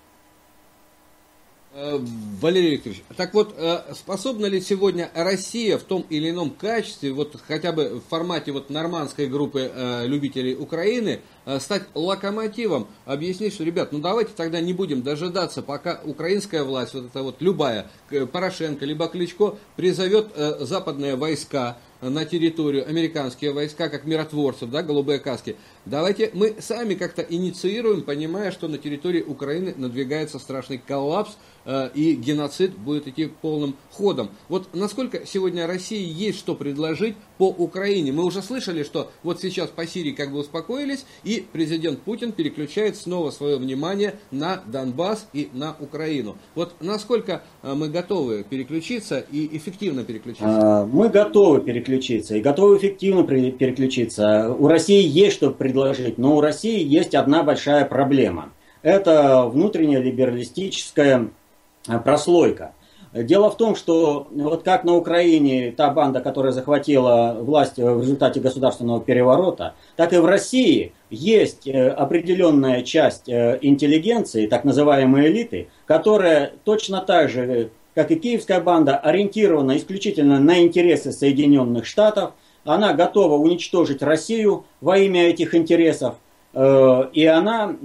Э, 1.73 2.00
Валерий 2.41 2.73
Викторович, 2.73 3.05
так 3.17 3.33
вот, 3.33 3.55
э, 3.57 3.95
способна 3.95 4.47
ли 4.47 4.61
сегодня 4.61 5.09
Россия 5.15 5.79
в 5.79 5.85
том 5.85 6.05
или 6.11 6.31
ином 6.31 6.50
качестве, 6.50 7.12
вот 7.12 7.37
хотя 7.47 7.71
бы 7.71 8.00
в 8.00 8.11
формате 8.11 8.50
вот 8.50 8.71
нормандской 8.71 9.29
группы 9.29 9.71
э, 9.73 10.05
любителей 10.09 10.57
Украины, 10.57 11.21
стать 11.61 11.85
локомотивом, 11.95 12.89
объяснить, 13.07 13.55
что, 13.55 13.62
ребят, 13.62 13.93
ну 13.93 14.00
давайте 14.00 14.33
тогда 14.37 14.61
не 14.61 14.73
будем 14.73 15.03
дожидаться, 15.03 15.62
пока 15.62 16.00
украинская 16.05 16.65
власть, 16.65 16.95
вот 16.95 17.07
эта 17.07 17.23
вот 17.23 17.37
любая, 17.41 17.87
Порошенко, 18.33 18.85
либо 18.85 19.07
Кличко, 19.09 19.57
призовет 19.77 20.29
западные 20.61 21.17
войска, 21.17 21.79
на 22.00 22.25
территорию 22.25 22.88
американские 22.88 23.52
войска, 23.52 23.88
как 23.88 24.04
миротворцев, 24.04 24.71
да, 24.71 24.83
голубые 24.83 25.19
каски. 25.19 25.57
Давайте 25.85 26.30
мы 26.35 26.57
сами 26.61 26.95
как-то 26.95 27.23
инициируем, 27.23 28.02
понимая, 28.02 28.50
что 28.50 28.69
на 28.69 28.78
территории 28.78 29.23
Украины 29.23 29.75
надвигается 29.76 30.38
страшный 30.38 30.78
коллапс, 30.78 31.37
э, 31.64 31.90
и 31.95 32.14
геноцид 32.14 32.76
будет 32.76 33.07
идти 33.09 33.26
полным 33.26 33.76
ходом. 33.90 34.30
Вот 34.49 34.69
насколько 34.75 35.26
сегодня 35.26 35.66
России 35.66 36.07
есть 36.07 36.38
что 36.38 36.54
предложить 36.54 37.16
по 37.38 37.49
Украине? 37.49 38.12
Мы 38.12 38.25
уже 38.25 38.42
слышали, 38.42 38.83
что 38.83 39.11
вот 39.23 39.40
сейчас 39.40 39.71
по 39.71 39.87
Сирии 39.87 40.12
как 40.12 40.33
бы 40.33 40.38
успокоились, 40.38 41.04
и 41.25 41.47
президент 41.52 42.02
Путин 42.02 42.33
переключает 42.33 42.97
снова 42.97 43.30
свое 43.30 43.57
внимание 43.57 44.14
на 44.30 44.62
Донбасс 44.66 45.26
и 45.33 45.50
на 45.52 45.76
Украину. 45.80 46.37
Вот 46.54 46.75
насколько 46.80 47.42
э, 47.62 47.75
мы 47.75 47.88
готовы 47.88 48.45
переключиться 48.45 49.25
и 49.30 49.57
эффективно 49.57 50.04
переключиться? 50.04 50.80
А, 50.80 50.87
мы 50.87 51.09
готовы 51.09 51.61
переключиться 51.91 52.37
и 52.37 52.41
готовы 52.41 52.79
эффективно 52.79 53.25
переключиться. 53.25 54.55
У 54.59 54.69
России 54.69 55.07
есть 55.07 55.37
что 55.37 55.51
предложить, 55.51 56.19
но 56.19 56.37
у 56.37 56.41
России 56.41 56.83
есть 56.83 57.15
одна 57.15 57.43
большая 57.43 57.85
проблема. 57.85 58.53
Это 58.83 59.45
внутренняя 59.45 60.01
либералистическая 60.01 61.31
Э, 61.89 61.99
прослойка. 61.99 62.75
Дело 63.13 63.51
в 63.51 63.57
том, 63.57 63.75
что 63.75 64.29
вот 64.31 64.63
как 64.63 64.85
на 64.85 64.95
Украине 64.95 65.73
та 65.73 65.91
банда, 65.91 66.21
которая 66.21 66.53
захватила 66.53 67.37
власть 67.41 67.77
в 67.77 68.01
результате 68.01 68.39
государственного 68.39 69.01
переворота, 69.01 69.75
так 69.97 70.13
и 70.13 70.19
в 70.19 70.27
России 70.27 70.93
есть 71.09 71.67
э, 71.67 71.89
определенная 71.89 72.83
часть 72.83 73.29
э, 73.29 73.59
интеллигенции, 73.63 74.47
так 74.47 74.63
называемые 74.63 75.29
элиты, 75.29 75.69
которая 75.87 76.53
точно 76.63 77.01
так 77.01 77.31
же, 77.31 77.71
как 77.95 78.11
и 78.11 78.17
киевская 78.17 78.61
банда, 78.61 78.97
ориентирована 78.97 79.77
исключительно 79.77 80.39
на 80.39 80.63
интересы 80.63 81.13
Соединенных 81.13 81.87
Штатов. 81.87 82.33
Она 82.65 82.93
готова 82.93 83.35
уничтожить 83.35 84.03
Россию 84.03 84.65
во 84.81 84.99
имя 84.99 85.29
этих 85.29 85.55
интересов. 85.55 86.17
И 86.53 87.25
она 87.33 87.77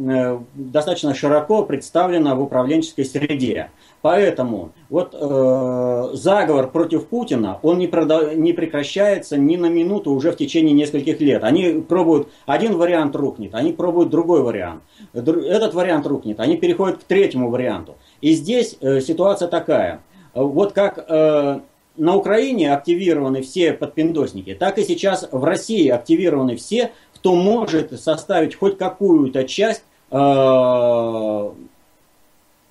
достаточно 0.54 1.14
широко 1.14 1.64
представлена 1.64 2.36
в 2.36 2.42
управленческой 2.42 3.06
среде. 3.06 3.70
Поэтому 4.06 4.72
вот 4.88 5.16
э, 5.20 6.10
заговор 6.14 6.70
против 6.70 7.08
Путина, 7.08 7.58
он 7.64 7.80
не, 7.80 7.88
прода- 7.88 8.36
не 8.36 8.54
прекращается 8.54 9.36
ни 9.36 9.56
на 9.56 9.66
минуту 9.66 10.12
уже 10.12 10.32
в 10.32 10.38
течение 10.38 10.74
нескольких 10.74 11.20
лет. 11.22 11.44
Они 11.44 11.82
пробуют, 11.82 12.28
один 12.46 12.78
вариант 12.78 13.16
рухнет, 13.16 13.56
они 13.56 13.74
пробуют 13.74 14.12
другой 14.12 14.44
вариант. 14.44 14.84
Этот 15.12 15.74
вариант 15.74 16.06
рухнет, 16.06 16.40
они 16.40 16.56
переходят 16.56 17.00
к 17.00 17.04
третьему 17.06 17.50
варианту. 17.50 17.96
И 18.22 18.34
здесь 18.34 18.78
э, 18.80 19.02
ситуация 19.02 19.48
такая. 19.48 20.02
Вот 20.36 20.74
как 20.74 21.04
э, 21.10 21.62
на 21.98 22.16
Украине 22.16 22.76
активированы 22.76 23.42
все 23.42 23.74
подпиндосники, 23.74 24.54
так 24.54 24.78
и 24.78 24.84
сейчас 24.84 25.28
в 25.32 25.44
России 25.44 25.90
активированы 25.90 26.58
все, 26.58 26.92
кто 27.16 27.34
может 27.34 28.00
составить 28.00 28.54
хоть 28.54 28.78
какую-то 28.78 29.46
часть 29.46 29.84
э, 30.12 31.50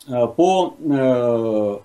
по 0.06 0.74
э, 0.78 1.78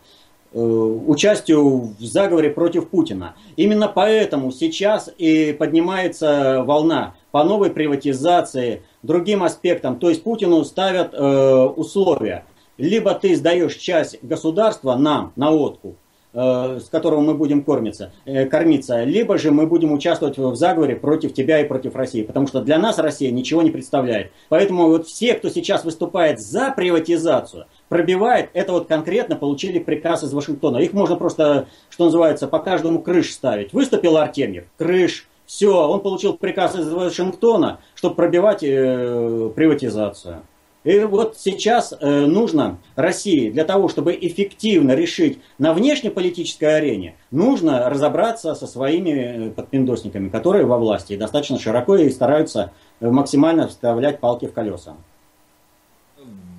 э, 0.53 0.59
участию 0.59 1.93
в 1.99 2.01
заговоре 2.01 2.49
против 2.49 2.89
Путина. 2.89 3.35
Именно 3.55 3.87
поэтому 3.87 4.51
сейчас 4.51 5.09
и 5.17 5.53
поднимается 5.53 6.63
волна 6.63 7.15
по 7.31 7.43
новой 7.43 7.69
приватизации, 7.69 8.83
другим 9.03 9.43
аспектам. 9.43 9.99
То 9.99 10.09
есть 10.09 10.23
Путину 10.23 10.63
ставят 10.63 11.13
условия. 11.13 12.45
Либо 12.77 13.13
ты 13.13 13.35
сдаешь 13.35 13.75
часть 13.75 14.23
государства 14.23 14.95
нам 14.95 15.33
на 15.35 15.51
откуп, 15.51 15.97
с 16.33 16.89
которого 16.89 17.21
мы 17.21 17.33
будем 17.33 17.63
кормиться, 17.63 18.11
кормиться, 18.51 19.03
либо 19.03 19.37
же 19.37 19.51
мы 19.51 19.65
будем 19.65 19.91
участвовать 19.93 20.37
в 20.37 20.55
заговоре 20.55 20.95
против 20.95 21.33
тебя 21.33 21.59
и 21.59 21.67
против 21.67 21.95
России, 21.95 22.21
потому 22.21 22.45
что 22.45 22.61
для 22.61 22.77
нас 22.77 22.99
Россия 22.99 23.31
ничего 23.31 23.61
не 23.61 23.71
представляет. 23.71 24.31
Поэтому 24.49 24.87
вот 24.87 25.07
все, 25.07 25.33
кто 25.33 25.49
сейчас 25.49 25.83
выступает 25.83 26.39
за 26.39 26.71
приватизацию, 26.71 27.65
пробивает, 27.87 28.49
это 28.53 28.73
вот 28.73 28.87
конкретно 28.87 29.35
получили 29.35 29.79
приказ 29.79 30.23
из 30.23 30.31
Вашингтона. 30.31 30.77
Их 30.77 30.93
можно 30.93 31.15
просто, 31.15 31.67
что 31.89 32.05
называется, 32.05 32.47
по 32.47 32.59
каждому 32.59 33.01
крыш 33.01 33.33
ставить. 33.33 33.73
Выступил 33.73 34.17
Артемьев, 34.17 34.65
крыш, 34.77 35.27
все, 35.47 35.73
он 35.89 36.01
получил 36.01 36.37
приказ 36.37 36.75
из 36.75 36.91
Вашингтона, 36.91 37.79
чтобы 37.95 38.13
пробивать 38.13 38.63
э, 38.63 39.49
приватизацию. 39.55 40.43
И 40.85 40.99
вот 40.99 41.35
сейчас 41.37 41.93
э, 41.99 42.25
нужно 42.25 42.77
России 42.95 43.49
для 43.49 43.65
того, 43.65 43.89
чтобы 43.89 44.17
эффективно 44.19 44.93
решить 44.93 45.39
на 45.57 45.73
внешнеполитической 45.73 46.77
арене, 46.77 47.15
нужно 47.31 47.89
разобраться 47.89 48.55
со 48.55 48.65
своими 48.65 49.09
э, 49.09 49.49
подпиндосниками, 49.51 50.29
которые 50.29 50.65
во 50.65 50.77
власти 50.77 51.17
достаточно 51.17 51.59
широко 51.59 51.97
и 51.97 52.09
стараются 52.09 52.71
э, 53.01 53.09
максимально 53.09 53.67
вставлять 53.67 54.19
палки 54.19 54.45
в 54.45 54.53
колеса. 54.53 54.95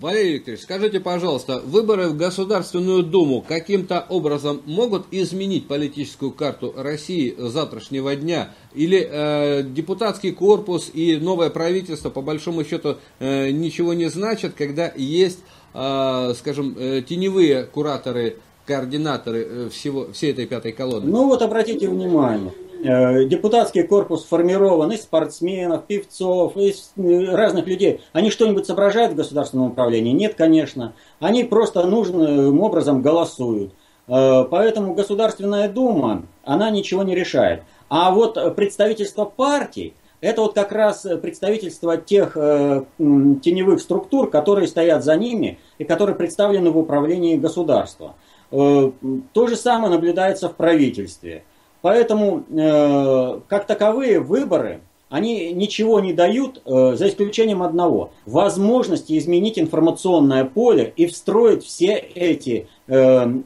Валерий 0.00 0.34
Викторович, 0.34 0.62
скажите, 0.62 0.98
пожалуйста, 0.98 1.60
выборы 1.60 2.08
в 2.08 2.16
Государственную 2.16 3.02
Думу 3.02 3.44
каким-то 3.46 4.06
образом 4.08 4.62
могут 4.64 5.04
изменить 5.10 5.68
политическую 5.68 6.30
карту 6.30 6.72
России 6.74 7.34
завтрашнего 7.36 8.16
дня? 8.16 8.54
Или 8.72 9.06
э, 9.06 9.62
депутатский 9.62 10.32
корпус 10.32 10.90
и 10.94 11.16
новое 11.16 11.50
правительство, 11.50 12.08
по 12.08 12.22
большому 12.22 12.64
счету, 12.64 12.96
э, 13.18 13.50
ничего 13.50 13.92
не 13.92 14.08
значат, 14.08 14.54
когда 14.54 14.90
есть, 14.96 15.40
э, 15.74 16.32
скажем, 16.34 16.74
э, 16.78 17.02
теневые 17.06 17.64
кураторы, 17.64 18.38
координаторы 18.64 19.46
э, 19.46 19.68
всего, 19.70 20.10
всей 20.14 20.32
этой 20.32 20.46
пятой 20.46 20.72
колонны? 20.72 21.10
Ну 21.10 21.26
вот 21.26 21.42
обратите 21.42 21.86
внимание, 21.86 22.52
депутатский 22.82 23.82
корпус 23.82 24.22
сформирован 24.22 24.92
из 24.92 25.02
спортсменов, 25.02 25.84
певцов, 25.86 26.56
из 26.56 26.92
э, 26.96 27.34
разных 27.34 27.66
людей. 27.66 28.00
Они 28.12 28.30
что-нибудь 28.30 28.66
соображают 28.66 29.12
в 29.12 29.16
государственном 29.16 29.68
управлении? 29.68 30.12
Нет, 30.12 30.34
конечно. 30.34 30.94
Они 31.18 31.44
просто 31.44 31.84
нужным 31.84 32.60
образом 32.60 33.02
голосуют. 33.02 33.72
Э, 34.08 34.44
поэтому 34.50 34.94
Государственная 34.94 35.68
Дума, 35.68 36.26
она 36.44 36.70
ничего 36.70 37.02
не 37.02 37.14
решает. 37.14 37.62
А 37.88 38.10
вот 38.12 38.56
представительство 38.56 39.24
партий, 39.24 39.94
это 40.20 40.42
вот 40.42 40.54
как 40.54 40.72
раз 40.72 41.06
представительство 41.22 41.96
тех 41.96 42.36
э, 42.36 42.84
теневых 42.98 43.80
структур, 43.80 44.30
которые 44.30 44.68
стоят 44.68 45.02
за 45.02 45.16
ними 45.16 45.58
и 45.78 45.84
которые 45.84 46.14
представлены 46.14 46.70
в 46.70 46.78
управлении 46.78 47.36
государства. 47.36 48.14
Э, 48.50 48.90
то 49.32 49.46
же 49.46 49.56
самое 49.56 49.92
наблюдается 49.92 50.48
в 50.48 50.56
правительстве. 50.56 51.44
Поэтому, 51.82 52.44
э, 52.48 53.40
как 53.48 53.66
таковые 53.66 54.20
выборы, 54.20 54.80
они 55.08 55.52
ничего 55.52 56.00
не 56.00 56.12
дают, 56.12 56.62
э, 56.64 56.94
за 56.94 57.08
исключением 57.08 57.62
одного. 57.62 58.12
Возможности 58.26 59.18
изменить 59.18 59.58
информационное 59.58 60.44
поле 60.44 60.92
и 60.96 61.06
встроить 61.06 61.64
все 61.64 61.94
эти 61.94 62.68
э, 62.86 62.94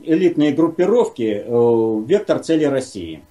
элитные 0.05 0.53
группировки 0.53 1.45
в 1.47 2.05
вектор 2.07 2.41
цели 2.41 2.65
России. 2.65 3.23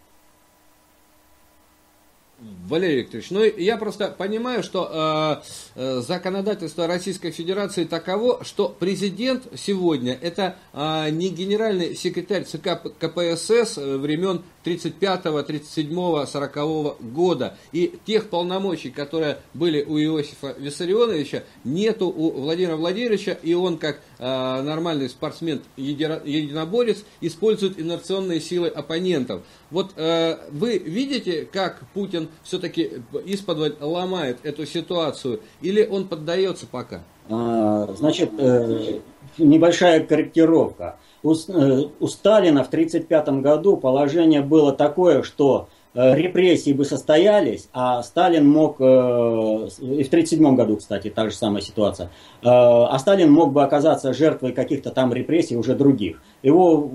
Валерий 2.68 3.02
Викторович, 3.02 3.32
ну 3.32 3.44
я 3.44 3.78
просто 3.78 4.10
понимаю, 4.18 4.64
что 4.64 5.42
э, 5.76 6.02
законодательство 6.02 6.88
Российской 6.88 7.32
Федерации 7.32 7.84
таково, 7.86 8.44
что 8.44 8.70
президент 8.70 9.44
сегодня 9.56 10.18
это 10.20 10.56
э, 10.74 11.10
не 11.12 11.30
генеральный 11.30 11.96
секретарь 11.96 12.44
ЦК 12.44 12.82
КПСС 13.00 13.78
времен 13.78 14.44
35, 14.64 15.46
37, 15.46 16.26
40 16.26 16.98
года. 17.14 17.58
И 17.72 17.98
тех 18.06 18.30
полномочий, 18.30 18.90
которые 18.90 19.38
были 19.54 19.84
у 19.84 19.98
Иосифа 19.98 20.56
Виссарионовича, 20.58 21.44
нету 21.64 22.08
у 22.08 22.32
Владимира 22.32 22.76
Владимировича, 22.76 23.34
и 23.44 23.54
он 23.54 23.78
как 23.78 24.02
э, 24.20 24.62
нормальный 24.62 25.10
спортсмен-единоборец 25.10 27.04
использует 27.22 27.80
инерционные 27.80 28.40
силы 28.40 28.68
оппонентов. 28.68 29.44
Вот 29.72 29.92
э, 29.96 30.38
вы 30.52 30.78
видите, 30.78 31.48
как 31.52 31.84
Путин 31.94 32.30
все-таки 32.44 33.02
из-под 33.26 33.82
ломает 33.82 34.40
эту 34.44 34.66
ситуацию, 34.66 35.42
или 35.62 35.86
он 35.86 36.08
поддается 36.08 36.66
пока? 36.68 37.04
А, 37.30 37.94
значит, 37.98 38.32
э, 38.38 39.00
небольшая 39.38 40.06
корректировка. 40.06 40.98
У, 41.24 41.34
э, 41.34 41.84
у 42.02 42.08
Сталина 42.08 42.64
в 42.64 42.68
1935 42.68 43.42
году 43.42 43.78
положение 43.78 44.42
было 44.42 44.74
такое, 44.74 45.24
что 45.24 45.70
э, 45.94 46.16
репрессии 46.16 46.74
бы 46.74 46.84
состоялись, 46.84 47.70
а 47.72 48.04
Сталин 48.04 48.46
мог, 48.46 48.82
и 48.82 48.84
в 48.84 50.08
1937 50.08 50.56
году, 50.56 50.78
кстати, 50.78 51.10
та 51.10 51.30
же 51.30 51.36
самая 51.36 51.62
ситуация, 51.62 52.10
а 52.42 53.00
Сталин 53.00 53.32
мог 53.32 53.54
бы 53.54 53.64
оказаться 53.64 54.14
жертвой 54.14 54.52
каких-то 54.52 54.92
там 54.92 55.14
репрессий 55.14 55.56
уже 55.56 55.76
других. 55.76 56.22
Его 56.42 56.92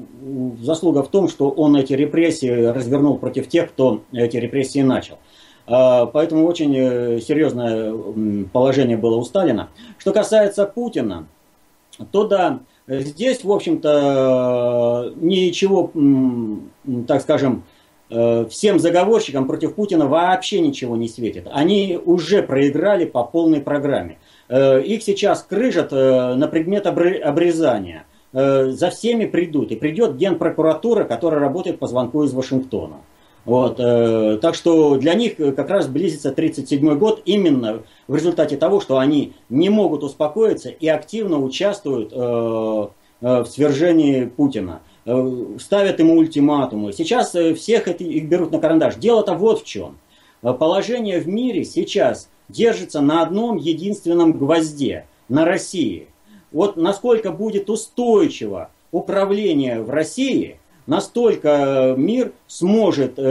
заслуга 0.61 1.03
в 1.03 1.09
том, 1.09 1.29
что 1.29 1.49
он 1.49 1.77
эти 1.77 1.95
репрессии 1.95 2.67
развернул 2.67 3.17
против 3.17 3.49
тех, 3.49 3.71
кто 3.71 4.03
эти 4.13 4.37
репрессии 4.37 4.81
начал. 4.81 5.19
Поэтому 5.67 6.47
очень 6.47 6.73
серьезное 7.21 7.95
положение 8.53 8.97
было 8.97 9.17
у 9.17 9.25
Сталина. 9.25 9.69
Что 9.99 10.13
касается 10.13 10.65
Путина, 10.67 11.27
то 12.11 12.27
да, 12.27 12.61
Здесь, 12.89 13.45
в 13.45 13.53
общем-то, 13.53 15.13
ничего, 15.17 15.93
так 17.07 17.21
скажем, 17.21 17.65
э, 18.09 18.47
всем 18.49 18.79
заговорщикам 18.79 19.47
против 19.47 19.75
Путина 19.75 20.07
вообще 20.07 20.61
ничего 20.61 20.97
не 20.97 21.07
светит. 21.07 21.49
Они 21.53 22.01
уже 22.03 22.43
проиграли 22.43 23.05
по 23.05 23.25
полной 23.25 23.61
программе. 23.61 24.17
Э, 24.49 24.81
их 24.81 25.03
сейчас 25.03 25.43
крыжат 25.43 25.93
э, 25.93 26.35
на 26.35 26.49
предмет 26.49 26.87
обрезания. 26.87 28.05
За 28.31 28.91
всеми 28.91 29.25
придут. 29.25 29.71
И 29.73 29.77
придет 29.77 30.17
генпрокуратура, 30.17 31.05
которая 31.05 31.41
работает 31.41 31.79
по 31.79 31.87
звонку 31.87 32.25
из 32.25 32.35
Вашингтона. 32.35 32.97
Вот, 33.49 33.81
э, 33.81 34.39
так 34.43 34.55
что 34.55 34.99
для 34.99 35.15
них 35.15 35.37
как 35.37 35.71
раз 35.71 35.87
близится 35.87 36.29
1937 36.29 36.99
год 36.99 37.23
именно 37.25 37.83
в 38.07 38.15
результате 38.15 38.59
того, 38.59 38.79
что 38.79 38.99
они 38.99 39.33
не 39.49 39.71
могут 39.71 40.05
успокоиться 40.05 40.69
и 40.69 40.87
активно 40.87 41.39
участвуют 41.39 42.13
э, 42.13 42.17
э, 43.23 43.41
в 43.41 43.47
свержении 43.47 44.27
Путина. 44.27 44.83
Э, 45.07 45.57
ставят 45.59 45.99
ему 45.99 46.19
ультиматумы. 46.19 46.93
Сейчас 46.93 47.35
э, 47.35 47.55
всех 47.55 47.89
это, 47.89 48.05
их 48.05 48.29
берут 48.29 48.53
на 48.53 48.59
карандаш. 48.59 48.97
Дело-то 48.97 49.33
вот 49.33 49.63
в 49.63 49.65
чем. 49.65 49.97
Э, 50.43 50.53
положение 50.53 51.19
в 51.19 51.27
мире 51.27 51.65
сейчас 51.65 52.29
держится 52.51 53.01
на 53.01 53.23
одном 53.23 53.57
единственном 53.57 54.33
гвозде, 54.33 55.07
на 55.31 55.47
России. 55.47 56.09
Вот 56.53 56.77
насколько 56.77 57.33
будет 57.33 57.71
устойчиво 57.71 58.69
управление 58.93 59.81
в 59.81 59.89
России– 59.89 60.61
настолько 60.89 61.49
э, 61.49 61.95
мир 61.97 62.33
сможет 62.47 63.15
э, 63.19 63.23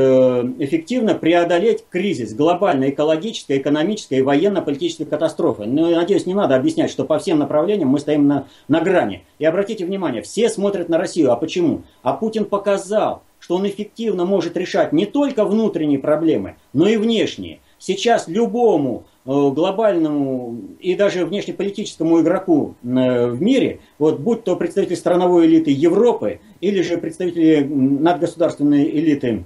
эффективно 0.60 1.16
преодолеть 1.16 1.84
кризис 1.90 2.34
глобальной 2.34 2.92
экологической, 2.92 3.58
экономической 3.58 4.20
и 4.20 4.22
военно-политической 4.22 5.06
катастрофы. 5.06 5.66
Но, 5.66 5.90
надеюсь, 5.90 6.28
не 6.28 6.36
надо 6.36 6.56
объяснять, 6.56 6.92
что 6.92 7.04
по 7.04 7.18
всем 7.18 7.40
направлениям 7.40 7.90
мы 7.90 8.00
стоим 8.00 8.28
на, 8.28 8.46
на 8.68 8.80
грани. 8.80 9.26
И 9.40 9.46
обратите 9.46 9.86
внимание, 9.86 10.22
все 10.22 10.50
смотрят 10.50 10.88
на 10.88 11.00
Россию. 11.00 11.32
А 11.32 11.36
почему? 11.36 11.82
А 12.04 12.14
Путин 12.14 12.46
показал, 12.46 13.24
что 13.40 13.56
он 13.56 13.68
эффективно 13.68 14.24
может 14.26 14.56
решать 14.56 14.94
не 14.94 15.08
только 15.08 15.44
внутренние 15.44 16.00
проблемы, 16.00 16.58
но 16.74 16.88
и 16.88 16.98
внешние. 16.98 17.60
Сейчас 17.80 18.28
любому 18.28 19.06
Э, 19.30 19.52
глобальному 19.52 20.58
и 20.80 20.96
даже 20.96 21.26
внешнеполитическому 21.26 22.22
игроку 22.22 22.76
э, 22.82 23.28
в 23.28 23.42
мире, 23.42 23.82
вот, 24.00 24.22
будь 24.22 24.46
то 24.46 24.56
представители 24.56 24.96
страновой 24.96 25.48
элиты 25.48 25.70
Европы 25.70 26.40
или 26.62 26.82
же 26.82 26.98
представители 26.98 27.62
надгосударственной 27.62 28.90
элиты 28.90 29.44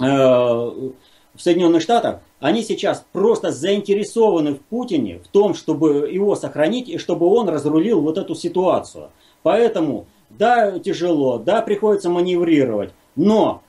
э, 0.00 0.04
в 0.04 0.92
Соединенных 1.36 1.82
Штатах, 1.82 2.20
они 2.38 2.62
сейчас 2.62 3.04
просто 3.10 3.50
заинтересованы 3.50 4.54
в 4.54 4.60
Путине, 4.60 5.18
в 5.18 5.26
том, 5.26 5.54
чтобы 5.54 6.08
его 6.12 6.36
сохранить 6.36 6.88
и 6.88 6.96
чтобы 6.96 7.26
он 7.26 7.48
разрулил 7.48 8.00
вот 8.00 8.18
эту 8.18 8.36
ситуацию. 8.36 9.10
Поэтому, 9.42 10.06
да, 10.30 10.78
тяжело, 10.78 11.38
да, 11.38 11.60
приходится 11.62 12.08
маневрировать, 12.08 12.90
но 13.16 13.62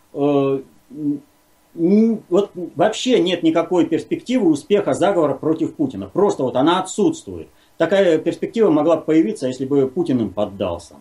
вот 1.75 2.51
вообще 2.75 3.19
нет 3.19 3.43
никакой 3.43 3.86
перспективы 3.86 4.49
успеха 4.49 4.93
заговора 4.93 5.36
против 5.36 5.75
Путина. 5.75 6.08
Просто 6.08 6.43
вот 6.43 6.55
она 6.55 6.79
отсутствует. 6.79 7.47
Такая 7.77 8.17
перспектива 8.17 8.69
могла 8.69 8.97
бы 8.97 9.03
появиться, 9.03 9.47
если 9.47 9.65
бы 9.65 9.88
Путин 9.88 10.19
им 10.19 10.29
поддался. 10.34 10.95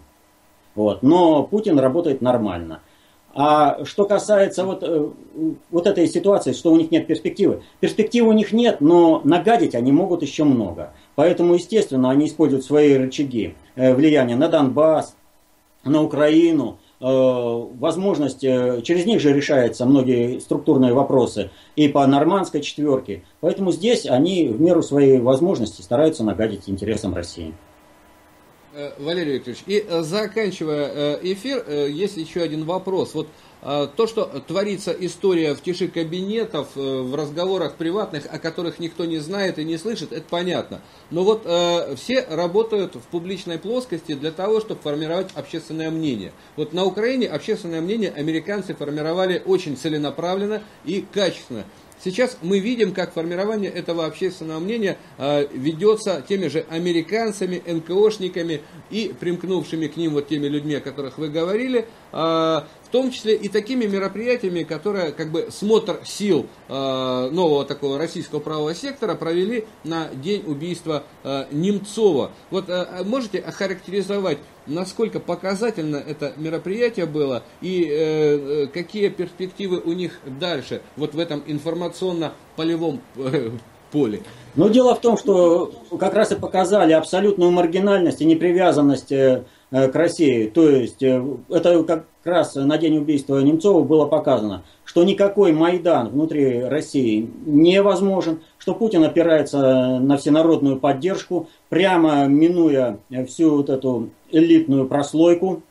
Вот. 0.74 1.02
Но 1.02 1.42
Путин 1.42 1.78
работает 1.78 2.20
нормально. 2.22 2.80
А 3.34 3.84
что 3.84 4.04
касается 4.04 4.64
вот, 4.64 4.82
э, 4.82 5.10
вот 5.70 5.86
этой 5.86 6.08
ситуации, 6.08 6.52
что 6.52 6.72
у 6.72 6.76
них 6.76 6.90
нет 6.90 7.06
перспективы. 7.06 7.62
Перспективы 7.80 8.28
у 8.28 8.32
них 8.32 8.52
нет, 8.52 8.80
но 8.80 9.20
нагадить 9.24 9.74
они 9.74 9.92
могут 9.92 10.22
еще 10.22 10.44
много. 10.44 10.92
Поэтому, 11.14 11.54
естественно, 11.54 12.10
они 12.10 12.26
используют 12.26 12.64
свои 12.64 12.94
рычаги 12.94 13.54
э, 13.76 13.94
влияния 13.94 14.34
на 14.34 14.48
Донбасс, 14.48 15.14
на 15.84 16.02
Украину, 16.02 16.78
возможность, 17.00 18.42
э, 18.42 18.82
через 18.82 19.06
них 19.06 19.20
же 19.20 19.32
решаются 19.32 19.86
многие 19.86 20.40
структурные 20.40 20.92
вопросы 20.92 21.50
и 21.76 21.88
по 21.88 22.06
нормандской 22.06 22.60
четверке. 22.60 23.22
Поэтому 23.40 23.70
здесь 23.70 24.06
они 24.06 24.48
в 24.48 24.60
меру 24.60 24.82
своей 24.82 25.18
возможности 25.18 25.82
стараются 25.82 26.24
нагадить 26.24 26.68
интересам 26.68 27.14
России. 27.14 27.54
Э, 28.74 28.90
Валерий 28.98 29.34
Викторович, 29.34 29.62
и 29.66 29.86
заканчивая 30.00 31.18
эфир, 31.22 31.64
есть 31.88 32.16
еще 32.16 32.42
один 32.42 32.64
вопрос. 32.64 33.14
Вот 33.14 33.28
то, 33.60 34.06
что 34.06 34.24
творится 34.46 34.92
история 34.92 35.54
в 35.54 35.60
тиши 35.60 35.88
кабинетов, 35.88 36.68
э, 36.76 36.80
в 36.80 37.14
разговорах 37.14 37.74
приватных, 37.74 38.24
о 38.30 38.38
которых 38.38 38.78
никто 38.78 39.04
не 39.04 39.18
знает 39.18 39.58
и 39.58 39.64
не 39.64 39.78
слышит, 39.78 40.12
это 40.12 40.24
понятно. 40.28 40.80
Но 41.10 41.24
вот 41.24 41.42
э, 41.44 41.96
все 41.96 42.20
работают 42.20 42.94
в 42.94 43.02
публичной 43.02 43.58
плоскости 43.58 44.14
для 44.14 44.30
того, 44.30 44.60
чтобы 44.60 44.80
формировать 44.80 45.30
общественное 45.34 45.90
мнение. 45.90 46.32
Вот 46.56 46.72
на 46.72 46.84
Украине 46.84 47.26
общественное 47.26 47.80
мнение 47.80 48.12
американцы 48.12 48.74
формировали 48.74 49.42
очень 49.44 49.76
целенаправленно 49.76 50.62
и 50.84 51.04
качественно. 51.12 51.64
Сейчас 52.10 52.38
мы 52.40 52.58
видим, 52.58 52.94
как 52.94 53.12
формирование 53.12 53.70
этого 53.70 54.06
общественного 54.06 54.60
мнения 54.60 54.96
э, 55.18 55.46
ведется 55.52 56.24
теми 56.26 56.46
же 56.46 56.64
американцами, 56.70 57.62
НКОшниками 57.66 58.62
и 58.88 59.14
примкнувшими 59.20 59.88
к 59.88 59.96
ним 59.98 60.14
вот 60.14 60.26
теми 60.26 60.46
людьми, 60.46 60.74
о 60.76 60.80
которых 60.80 61.18
вы 61.18 61.28
говорили, 61.28 61.80
э, 61.80 61.86
в 62.12 62.90
том 62.90 63.10
числе 63.10 63.36
и 63.36 63.48
такими 63.48 63.84
мероприятиями, 63.84 64.62
которые 64.62 65.12
как 65.12 65.30
бы 65.30 65.48
смотр 65.50 66.00
сил 66.06 66.46
э, 66.68 66.72
нового 67.30 67.66
такого 67.66 67.98
российского 67.98 68.40
правого 68.40 68.74
сектора 68.74 69.14
провели 69.14 69.66
на 69.84 70.08
день 70.08 70.44
убийства 70.46 71.04
Немцова. 71.50 72.32
Вот 72.50 72.70
можете 73.04 73.38
охарактеризовать, 73.40 74.38
насколько 74.68 75.20
показательно 75.20 75.96
это 75.96 76.32
мероприятие 76.36 77.06
было 77.06 77.42
и 77.60 77.84
э, 77.84 78.64
э 78.64 78.66
какие 78.68 79.08
перспективы 79.08 79.80
у 79.80 79.92
них 79.92 80.20
дальше 80.26 80.82
вот 80.96 81.14
в 81.14 81.18
этом 81.18 81.42
информационно-полевом 81.46 83.00
э, 83.16 83.50
поле? 83.90 84.22
Ну, 84.54 84.68
дело 84.68 84.94
в 84.94 85.00
том, 85.00 85.16
что 85.16 85.72
как 85.98 86.14
раз 86.14 86.32
и 86.32 86.36
показали 86.36 86.92
абсолютную 86.92 87.50
маргинальность 87.50 88.20
и 88.20 88.24
непривязанность 88.24 89.12
э, 89.12 89.44
к 89.70 89.90
России. 89.94 90.46
То 90.46 90.68
есть 90.68 91.02
это 91.02 91.84
как 91.84 92.06
раз 92.24 92.54
на 92.54 92.78
день 92.78 92.96
убийства 92.98 93.38
Немцова 93.38 93.82
было 93.82 94.06
показано, 94.06 94.62
что 94.84 95.04
никакой 95.04 95.52
Майдан 95.52 96.08
внутри 96.08 96.62
России 96.64 97.28
невозможен, 97.44 98.40
что 98.58 98.74
Путин 98.74 99.04
опирается 99.04 99.98
на 99.98 100.16
всенародную 100.16 100.78
поддержку, 100.78 101.48
прямо 101.68 102.26
минуя 102.26 102.98
всю 103.26 103.56
вот 103.56 103.68
эту 103.68 104.10
элитную 104.30 104.86
прослойку, 104.86 105.62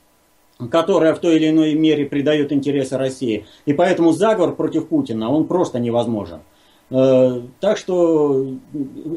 которая 0.71 1.13
в 1.13 1.19
той 1.19 1.35
или 1.35 1.49
иной 1.49 1.73
мере 1.73 2.05
придает 2.05 2.51
интересы 2.51 2.97
России. 2.97 3.45
И 3.65 3.73
поэтому 3.73 4.11
заговор 4.11 4.55
против 4.55 4.87
Путина, 4.87 5.31
он 5.31 5.45
просто 5.45 5.79
невозможен. 5.79 6.39
Э, 6.89 7.41
так 7.59 7.77
что 7.77 8.47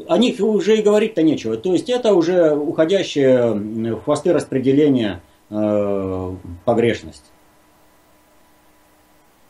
о 0.07 0.17
них 0.17 0.39
уже 0.39 0.77
и 0.77 0.81
говорить-то 0.81 1.23
нечего. 1.23 1.55
То 1.57 1.73
есть 1.73 1.89
это 1.89 2.13
уже 2.13 2.53
уходящее 2.53 3.53
в 3.53 4.03
хвосты 4.03 4.33
распределения 4.33 5.21
э, 5.49 6.35
погрешность. 6.65 7.23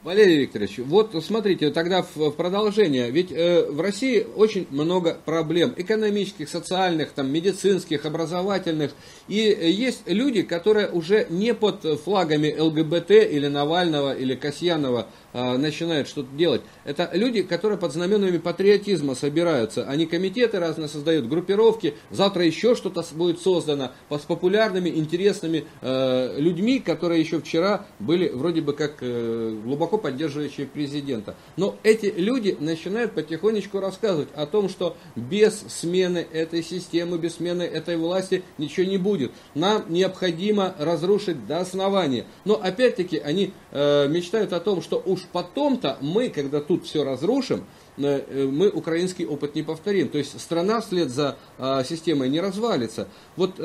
Валерий 0.04 0.40
Викторович, 0.40 0.80
вот 0.80 1.14
смотрите, 1.24 1.70
тогда 1.70 2.04
в 2.16 2.32
продолжение. 2.32 3.12
Ведь 3.12 3.32
э, 3.32 3.70
в 3.70 3.80
России 3.82 4.26
очень 4.36 4.66
много 4.72 5.16
проблем 5.26 5.76
экономических, 5.78 6.50
социальных, 6.50 7.12
там, 7.12 7.32
медицинских, 7.32 8.06
образовательных. 8.06 8.94
И 9.28 9.36
есть 9.36 10.02
люди, 10.08 10.42
которые 10.42 10.90
уже 10.90 11.28
не 11.30 11.54
под 11.54 11.84
флагами 12.04 12.52
ЛГБТ 12.58 13.12
или 13.12 13.46
Навального 13.46 14.16
или 14.16 14.34
Касьянова 14.34 15.06
начинают 15.34 16.08
что-то 16.08 16.36
делать. 16.36 16.62
Это 16.84 17.10
люди, 17.13 17.44
которые 17.44 17.78
под 17.78 17.94
знаменами 17.94 18.38
патриотизма 18.38 19.15
собираются. 19.15 19.86
Они 19.86 20.06
комитеты 20.06 20.60
разные 20.60 20.88
создают, 20.88 21.28
группировки. 21.28 21.96
Завтра 22.10 22.46
еще 22.46 22.76
что-то 22.76 23.04
будет 23.13 23.39
создано 23.39 23.91
с 24.10 24.22
популярными, 24.22 24.89
интересными 24.89 25.65
э, 25.82 26.39
людьми, 26.39 26.80
которые 26.80 27.22
еще 27.22 27.39
вчера 27.39 27.86
были 28.00 28.30
вроде 28.30 28.62
бы 28.62 28.74
как 28.74 28.98
э, 29.02 29.58
глубоко 29.63 29.98
поддерживающие 29.98 30.67
президента. 30.67 31.36
Но 31.58 31.78
эти 31.84 32.13
люди 32.15 32.58
начинают 32.60 33.13
потихонечку 33.13 33.80
рассказывать 33.80 34.30
о 34.36 34.46
том, 34.46 34.70
что 34.70 34.98
без 35.15 35.63
смены 35.67 36.26
этой 36.32 36.63
системы, 36.63 37.17
без 37.17 37.36
смены 37.36 37.63
этой 37.63 37.98
власти 37.98 38.44
ничего 38.58 38.86
не 38.86 38.98
будет. 38.98 39.32
Нам 39.56 39.86
необходимо 39.89 40.76
разрушить 40.78 41.46
до 41.48 41.60
основания. 41.60 42.26
Но 42.46 42.56
опять-таки 42.62 43.17
они 43.17 43.54
э, 43.72 44.08
мечтают 44.08 44.54
о 44.54 44.60
том, 44.60 44.82
что 44.82 45.02
уж 45.06 45.22
потом-то 45.32 45.98
мы, 46.02 46.30
когда 46.30 46.60
тут 46.60 46.86
все 46.86 47.04
разрушим, 47.04 47.66
э, 47.98 48.22
э, 48.28 48.46
мы 48.46 48.70
украинский 48.70 49.26
опыт 49.26 49.56
не 49.56 49.64
повторим. 49.64 50.10
То 50.10 50.18
есть 50.18 50.40
страна 50.40 50.82
вслед 50.82 51.10
за 51.10 51.38
э, 51.58 51.84
системой 51.88 52.30
не 52.30 52.40
развалится. 52.40 53.08
Вот 53.36 53.56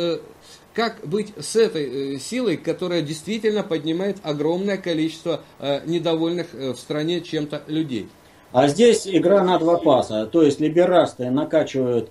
как 0.75 1.07
быть 1.07 1.33
с 1.39 1.57
этой 1.57 2.19
силой, 2.21 2.57
которая 2.59 3.01
действительно 3.03 3.63
поднимает 3.63 4.19
огромное 4.23 4.77
количество 4.77 5.41
недовольных 5.87 6.53
в 6.53 6.77
стране 6.77 7.23
чем-то 7.23 7.63
людей? 7.67 8.09
А 8.53 8.69
здесь 8.69 9.07
игра 9.07 9.43
на 9.43 9.59
два 9.59 9.79
паса. 9.79 10.27
То 10.27 10.43
есть 10.43 10.61
либерасты 10.61 11.31
накачивают 11.31 12.11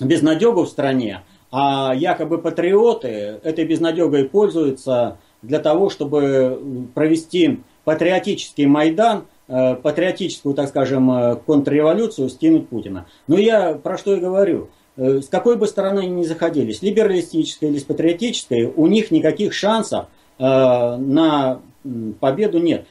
безнадегу 0.00 0.62
в 0.64 0.68
стране, 0.68 1.22
а 1.50 1.92
якобы 1.94 2.38
патриоты 2.38 3.38
этой 3.42 3.66
безнадегой 3.66 4.24
пользуются 4.24 5.18
для 5.42 5.58
того, 5.58 5.90
чтобы 5.90 6.88
провести 6.94 7.60
патриотический 7.84 8.66
Майдан, 8.66 9.24
э, 9.48 9.74
патриотическую, 9.74 10.54
так 10.54 10.68
скажем, 10.68 11.10
э, 11.10 11.36
контрреволюцию, 11.36 12.28
стянуть 12.28 12.68
Путина. 12.68 13.06
Но 13.26 13.36
я 13.38 13.74
про 13.74 13.98
что 13.98 14.14
и 14.14 14.20
говорю. 14.20 14.68
Э, 14.96 15.20
с 15.20 15.28
какой 15.28 15.56
бы 15.56 15.66
стороны 15.66 16.00
они 16.00 16.10
ни 16.10 16.24
заходили, 16.24 16.72
с 16.72 16.82
либералистической 16.82 17.70
или 17.70 17.78
с 17.78 17.84
патриотической, 17.84 18.66
у 18.66 18.86
них 18.86 19.10
никаких 19.10 19.52
шансов 19.52 20.06
на 20.38 21.60
победу 22.18 22.58
нет. 22.58 22.86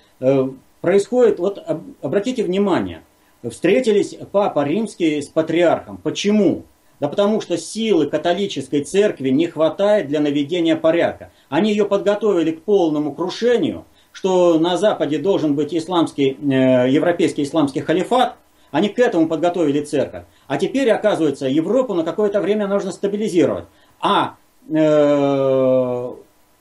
Происходит, 0.79 1.39
вот 1.39 1.61
обратите 2.01 2.43
внимание, 2.43 3.01
встретились 3.43 4.15
Папа 4.31 4.63
Римский 4.63 5.21
с 5.21 5.27
патриархом. 5.27 5.97
Почему? 5.97 6.63
Да 7.01 7.07
потому 7.07 7.41
что 7.41 7.57
силы 7.57 8.05
католической 8.05 8.83
церкви 8.83 9.29
не 9.29 9.47
хватает 9.47 10.07
для 10.07 10.19
наведения 10.19 10.75
порядка. 10.75 11.31
Они 11.49 11.71
ее 11.71 11.85
подготовили 11.85 12.51
к 12.51 12.61
полному 12.61 13.15
крушению, 13.15 13.85
что 14.11 14.59
на 14.59 14.77
Западе 14.77 15.17
должен 15.17 15.55
быть 15.55 15.73
исламский, 15.73 16.37
э, 16.39 16.91
европейский 16.91 17.41
исламский 17.41 17.81
халифат. 17.81 18.35
Они 18.69 18.87
к 18.87 18.99
этому 18.99 19.27
подготовили 19.27 19.83
церковь. 19.83 20.25
А 20.45 20.57
теперь, 20.57 20.91
оказывается, 20.91 21.47
Европу 21.47 21.95
на 21.95 22.03
какое-то 22.03 22.39
время 22.39 22.67
нужно 22.67 22.91
стабилизировать. 22.91 23.65
А 23.99 24.35
э, 24.69 26.11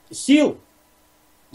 сил, 0.09 0.57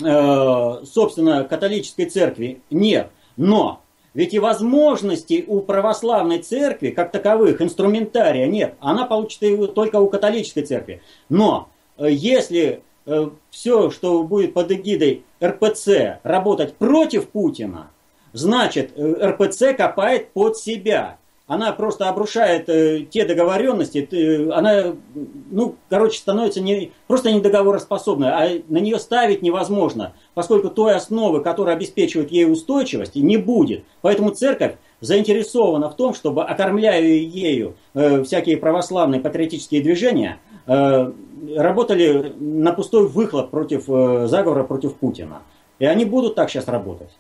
э, 0.01 0.85
собственно, 0.85 1.43
католической 1.43 2.05
церкви 2.05 2.61
нет. 2.71 3.11
Но 3.37 3.81
ведь 4.17 4.33
и 4.33 4.39
возможностей 4.39 5.45
у 5.47 5.61
православной 5.61 6.39
церкви, 6.39 6.89
как 6.89 7.13
таковых, 7.13 7.61
инструментария 7.61 8.47
нет. 8.47 8.75
Она 8.81 9.05
получит 9.05 9.43
его 9.43 9.67
только 9.67 9.97
у 9.97 10.09
католической 10.09 10.63
церкви. 10.63 11.03
Но 11.29 11.69
э, 11.99 12.07
если 12.11 12.81
э, 13.05 13.29
все, 13.51 13.91
что 13.91 14.23
будет 14.23 14.55
под 14.55 14.73
эгидой 14.73 15.23
РПЦ, 15.45 16.21
работать 16.23 16.77
против 16.77 17.29
Путина, 17.29 17.91
значит, 18.33 18.93
э, 18.97 19.33
РПЦ 19.33 19.77
копает 19.77 20.31
под 20.31 20.57
себя 20.57 21.19
она 21.47 21.73
просто 21.73 22.09
обрушает 22.09 22.69
э, 22.69 23.07
те 23.09 23.25
договоренности, 23.25 24.09
э, 24.11 24.51
она, 24.51 24.95
ну, 25.51 25.77
короче, 25.89 26.19
становится 26.19 26.61
не, 26.61 26.93
просто 27.07 27.31
недоговороспособной, 27.31 28.29
а 28.29 28.63
на 28.69 28.79
нее 28.79 28.99
ставить 28.99 29.43
невозможно, 29.43 30.13
поскольку 30.35 30.71
той 30.71 30.95
основы, 30.97 31.41
которая 31.43 31.77
обеспечивает 31.77 32.33
ей 32.33 32.51
устойчивость, 32.51 33.15
не 33.15 33.37
будет. 33.37 33.85
Поэтому 34.03 34.31
церковь 34.31 34.75
заинтересована 35.01 35.89
в 35.89 35.97
том, 35.97 36.15
чтобы, 36.15 36.43
окормляя 36.43 37.01
ею 37.03 37.77
э, 37.95 38.25
всякие 38.25 38.57
православные 38.57 39.21
патриотические 39.21 39.83
движения, 39.83 40.39
э, 40.67 41.13
работали 41.55 42.35
на 42.41 42.73
пустой 42.73 43.07
выхлоп 43.07 43.51
против 43.51 43.89
э, 43.89 44.27
заговора 44.27 44.65
против 44.65 44.97
Путина. 44.97 45.43
И 45.79 45.85
они 45.85 46.05
будут 46.05 46.35
так 46.35 46.51
сейчас 46.51 46.67
работать. 46.67 47.11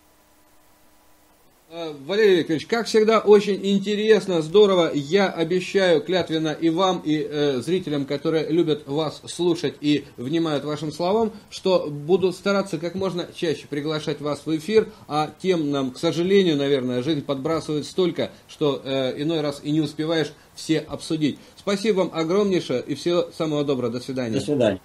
Э, 1.79 1.93
Валерий 2.07 2.39
Викторович, 2.39 2.67
как 2.67 2.87
всегда, 2.87 3.19
очень 3.19 3.61
интересно, 3.63 4.41
здорово. 4.41 4.93
Я 4.95 5.29
обещаю 5.29 6.01
клятвенно 6.01 6.57
и 6.59 6.71
вам, 6.71 7.03
и 7.05 7.19
э, 7.19 7.61
зрителям, 7.61 8.07
которые 8.07 8.49
любят 8.49 8.85
вас 8.87 9.21
слушать 9.27 9.75
и 9.83 10.07
внимают 10.17 10.65
вашим 10.65 10.91
словам, 10.91 11.33
что 11.51 11.89
буду 11.91 12.33
стараться 12.33 12.79
как 12.79 12.95
можно 12.95 13.27
чаще 13.35 13.67
приглашать 13.69 14.23
вас 14.23 14.47
в 14.47 14.57
эфир, 14.57 14.89
а 15.07 15.31
тем 15.43 15.71
нам, 15.71 15.91
к 15.91 15.99
сожалению, 15.99 16.57
наверное, 16.57 17.03
жизнь 17.03 17.21
подбрасывает 17.21 17.85
столько, 17.85 18.31
что 18.49 18.81
э, 18.83 19.21
иной 19.21 19.43
раз 19.43 19.61
и 19.63 19.71
не 19.71 19.83
успеваешь 19.83 20.33
все 20.55 20.79
обсудить. 20.79 21.39
Спасибо 21.59 21.99
вам 21.99 22.11
огромнейшее 22.15 22.83
и 22.87 22.95
всего 22.95 23.29
самого 23.37 23.65
доброго. 23.65 23.93
До 23.93 24.01
свидания. 24.01 24.39
До 24.39 24.41
свидания. 24.41 24.81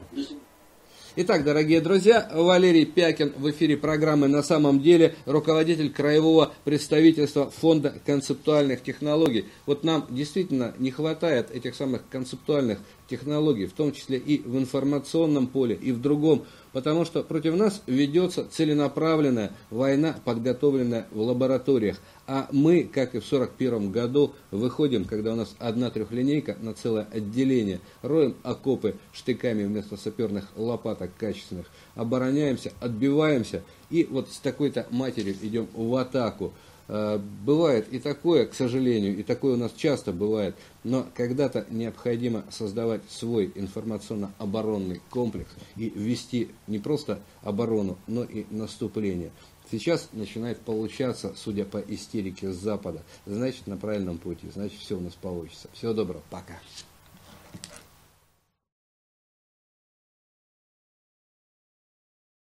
Итак, 1.17 1.43
дорогие 1.43 1.81
друзья, 1.81 2.31
Валерий 2.33 2.85
Пякин 2.85 3.33
в 3.35 3.49
эфире 3.51 3.75
программы 3.75 4.29
«На 4.29 4.41
самом 4.41 4.81
деле» 4.81 5.13
руководитель 5.25 5.91
краевого 5.91 6.53
представительства 6.63 7.51
Фонда 7.51 7.93
концептуальных 8.05 8.81
технологий. 8.81 9.43
Вот 9.65 9.83
нам 9.83 10.07
действительно 10.09 10.73
не 10.79 10.89
хватает 10.89 11.51
этих 11.51 11.75
самых 11.75 12.03
концептуальных 12.09 12.79
технологий, 13.09 13.65
в 13.65 13.73
том 13.73 13.91
числе 13.91 14.19
и 14.19 14.41
в 14.41 14.57
информационном 14.57 15.47
поле, 15.47 15.75
и 15.75 15.91
в 15.91 15.99
другом, 15.99 16.45
потому 16.71 17.05
что 17.05 17.23
против 17.23 17.55
нас 17.55 17.81
ведется 17.85 18.47
целенаправленная 18.49 19.51
война, 19.69 20.15
подготовленная 20.23 21.07
в 21.11 21.21
лабораториях. 21.21 21.97
А 22.27 22.47
мы, 22.51 22.83
как 22.83 23.15
и 23.15 23.19
в 23.19 23.27
1941 23.27 23.91
году, 23.91 24.33
выходим, 24.51 25.05
когда 25.05 25.33
у 25.33 25.35
нас 25.35 25.55
одна 25.59 25.89
трехлинейка 25.89 26.57
на 26.61 26.73
целое 26.73 27.07
отделение, 27.11 27.79
роем 28.01 28.35
окопы 28.43 28.95
штыками 29.13 29.63
вместо 29.63 29.97
саперных 29.97 30.47
лопаток 30.55 31.11
качественных, 31.17 31.67
обороняемся, 31.95 32.71
отбиваемся, 32.79 33.63
и 33.89 34.07
вот 34.09 34.29
с 34.29 34.37
такой-то 34.37 34.87
матерью 34.89 35.35
идем 35.41 35.67
в 35.73 35.95
атаку. 35.95 36.53
Э, 36.93 37.17
бывает 37.17 37.87
и 37.93 37.99
такое, 37.99 38.45
к 38.45 38.53
сожалению, 38.53 39.17
и 39.17 39.23
такое 39.23 39.53
у 39.53 39.57
нас 39.57 39.71
часто 39.71 40.11
бывает, 40.11 40.57
но 40.83 41.07
когда-то 41.15 41.65
необходимо 41.69 42.43
создавать 42.51 43.01
свой 43.09 43.49
информационно-оборонный 43.55 44.99
комплекс 45.09 45.49
и 45.77 45.89
ввести 45.89 46.49
не 46.67 46.79
просто 46.79 47.21
оборону, 47.43 47.97
но 48.07 48.25
и 48.25 48.45
наступление. 48.49 49.31
Сейчас 49.71 50.09
начинает 50.11 50.59
получаться, 50.59 51.33
судя 51.37 51.63
по 51.63 51.77
истерике 51.77 52.51
с 52.51 52.57
Запада. 52.57 53.03
Значит, 53.25 53.67
на 53.67 53.77
правильном 53.77 54.17
пути. 54.17 54.49
Значит, 54.53 54.77
все 54.81 54.97
у 54.97 54.99
нас 54.99 55.13
получится. 55.13 55.69
Всего 55.71 55.93
доброго. 55.93 56.23
Пока. 56.29 56.59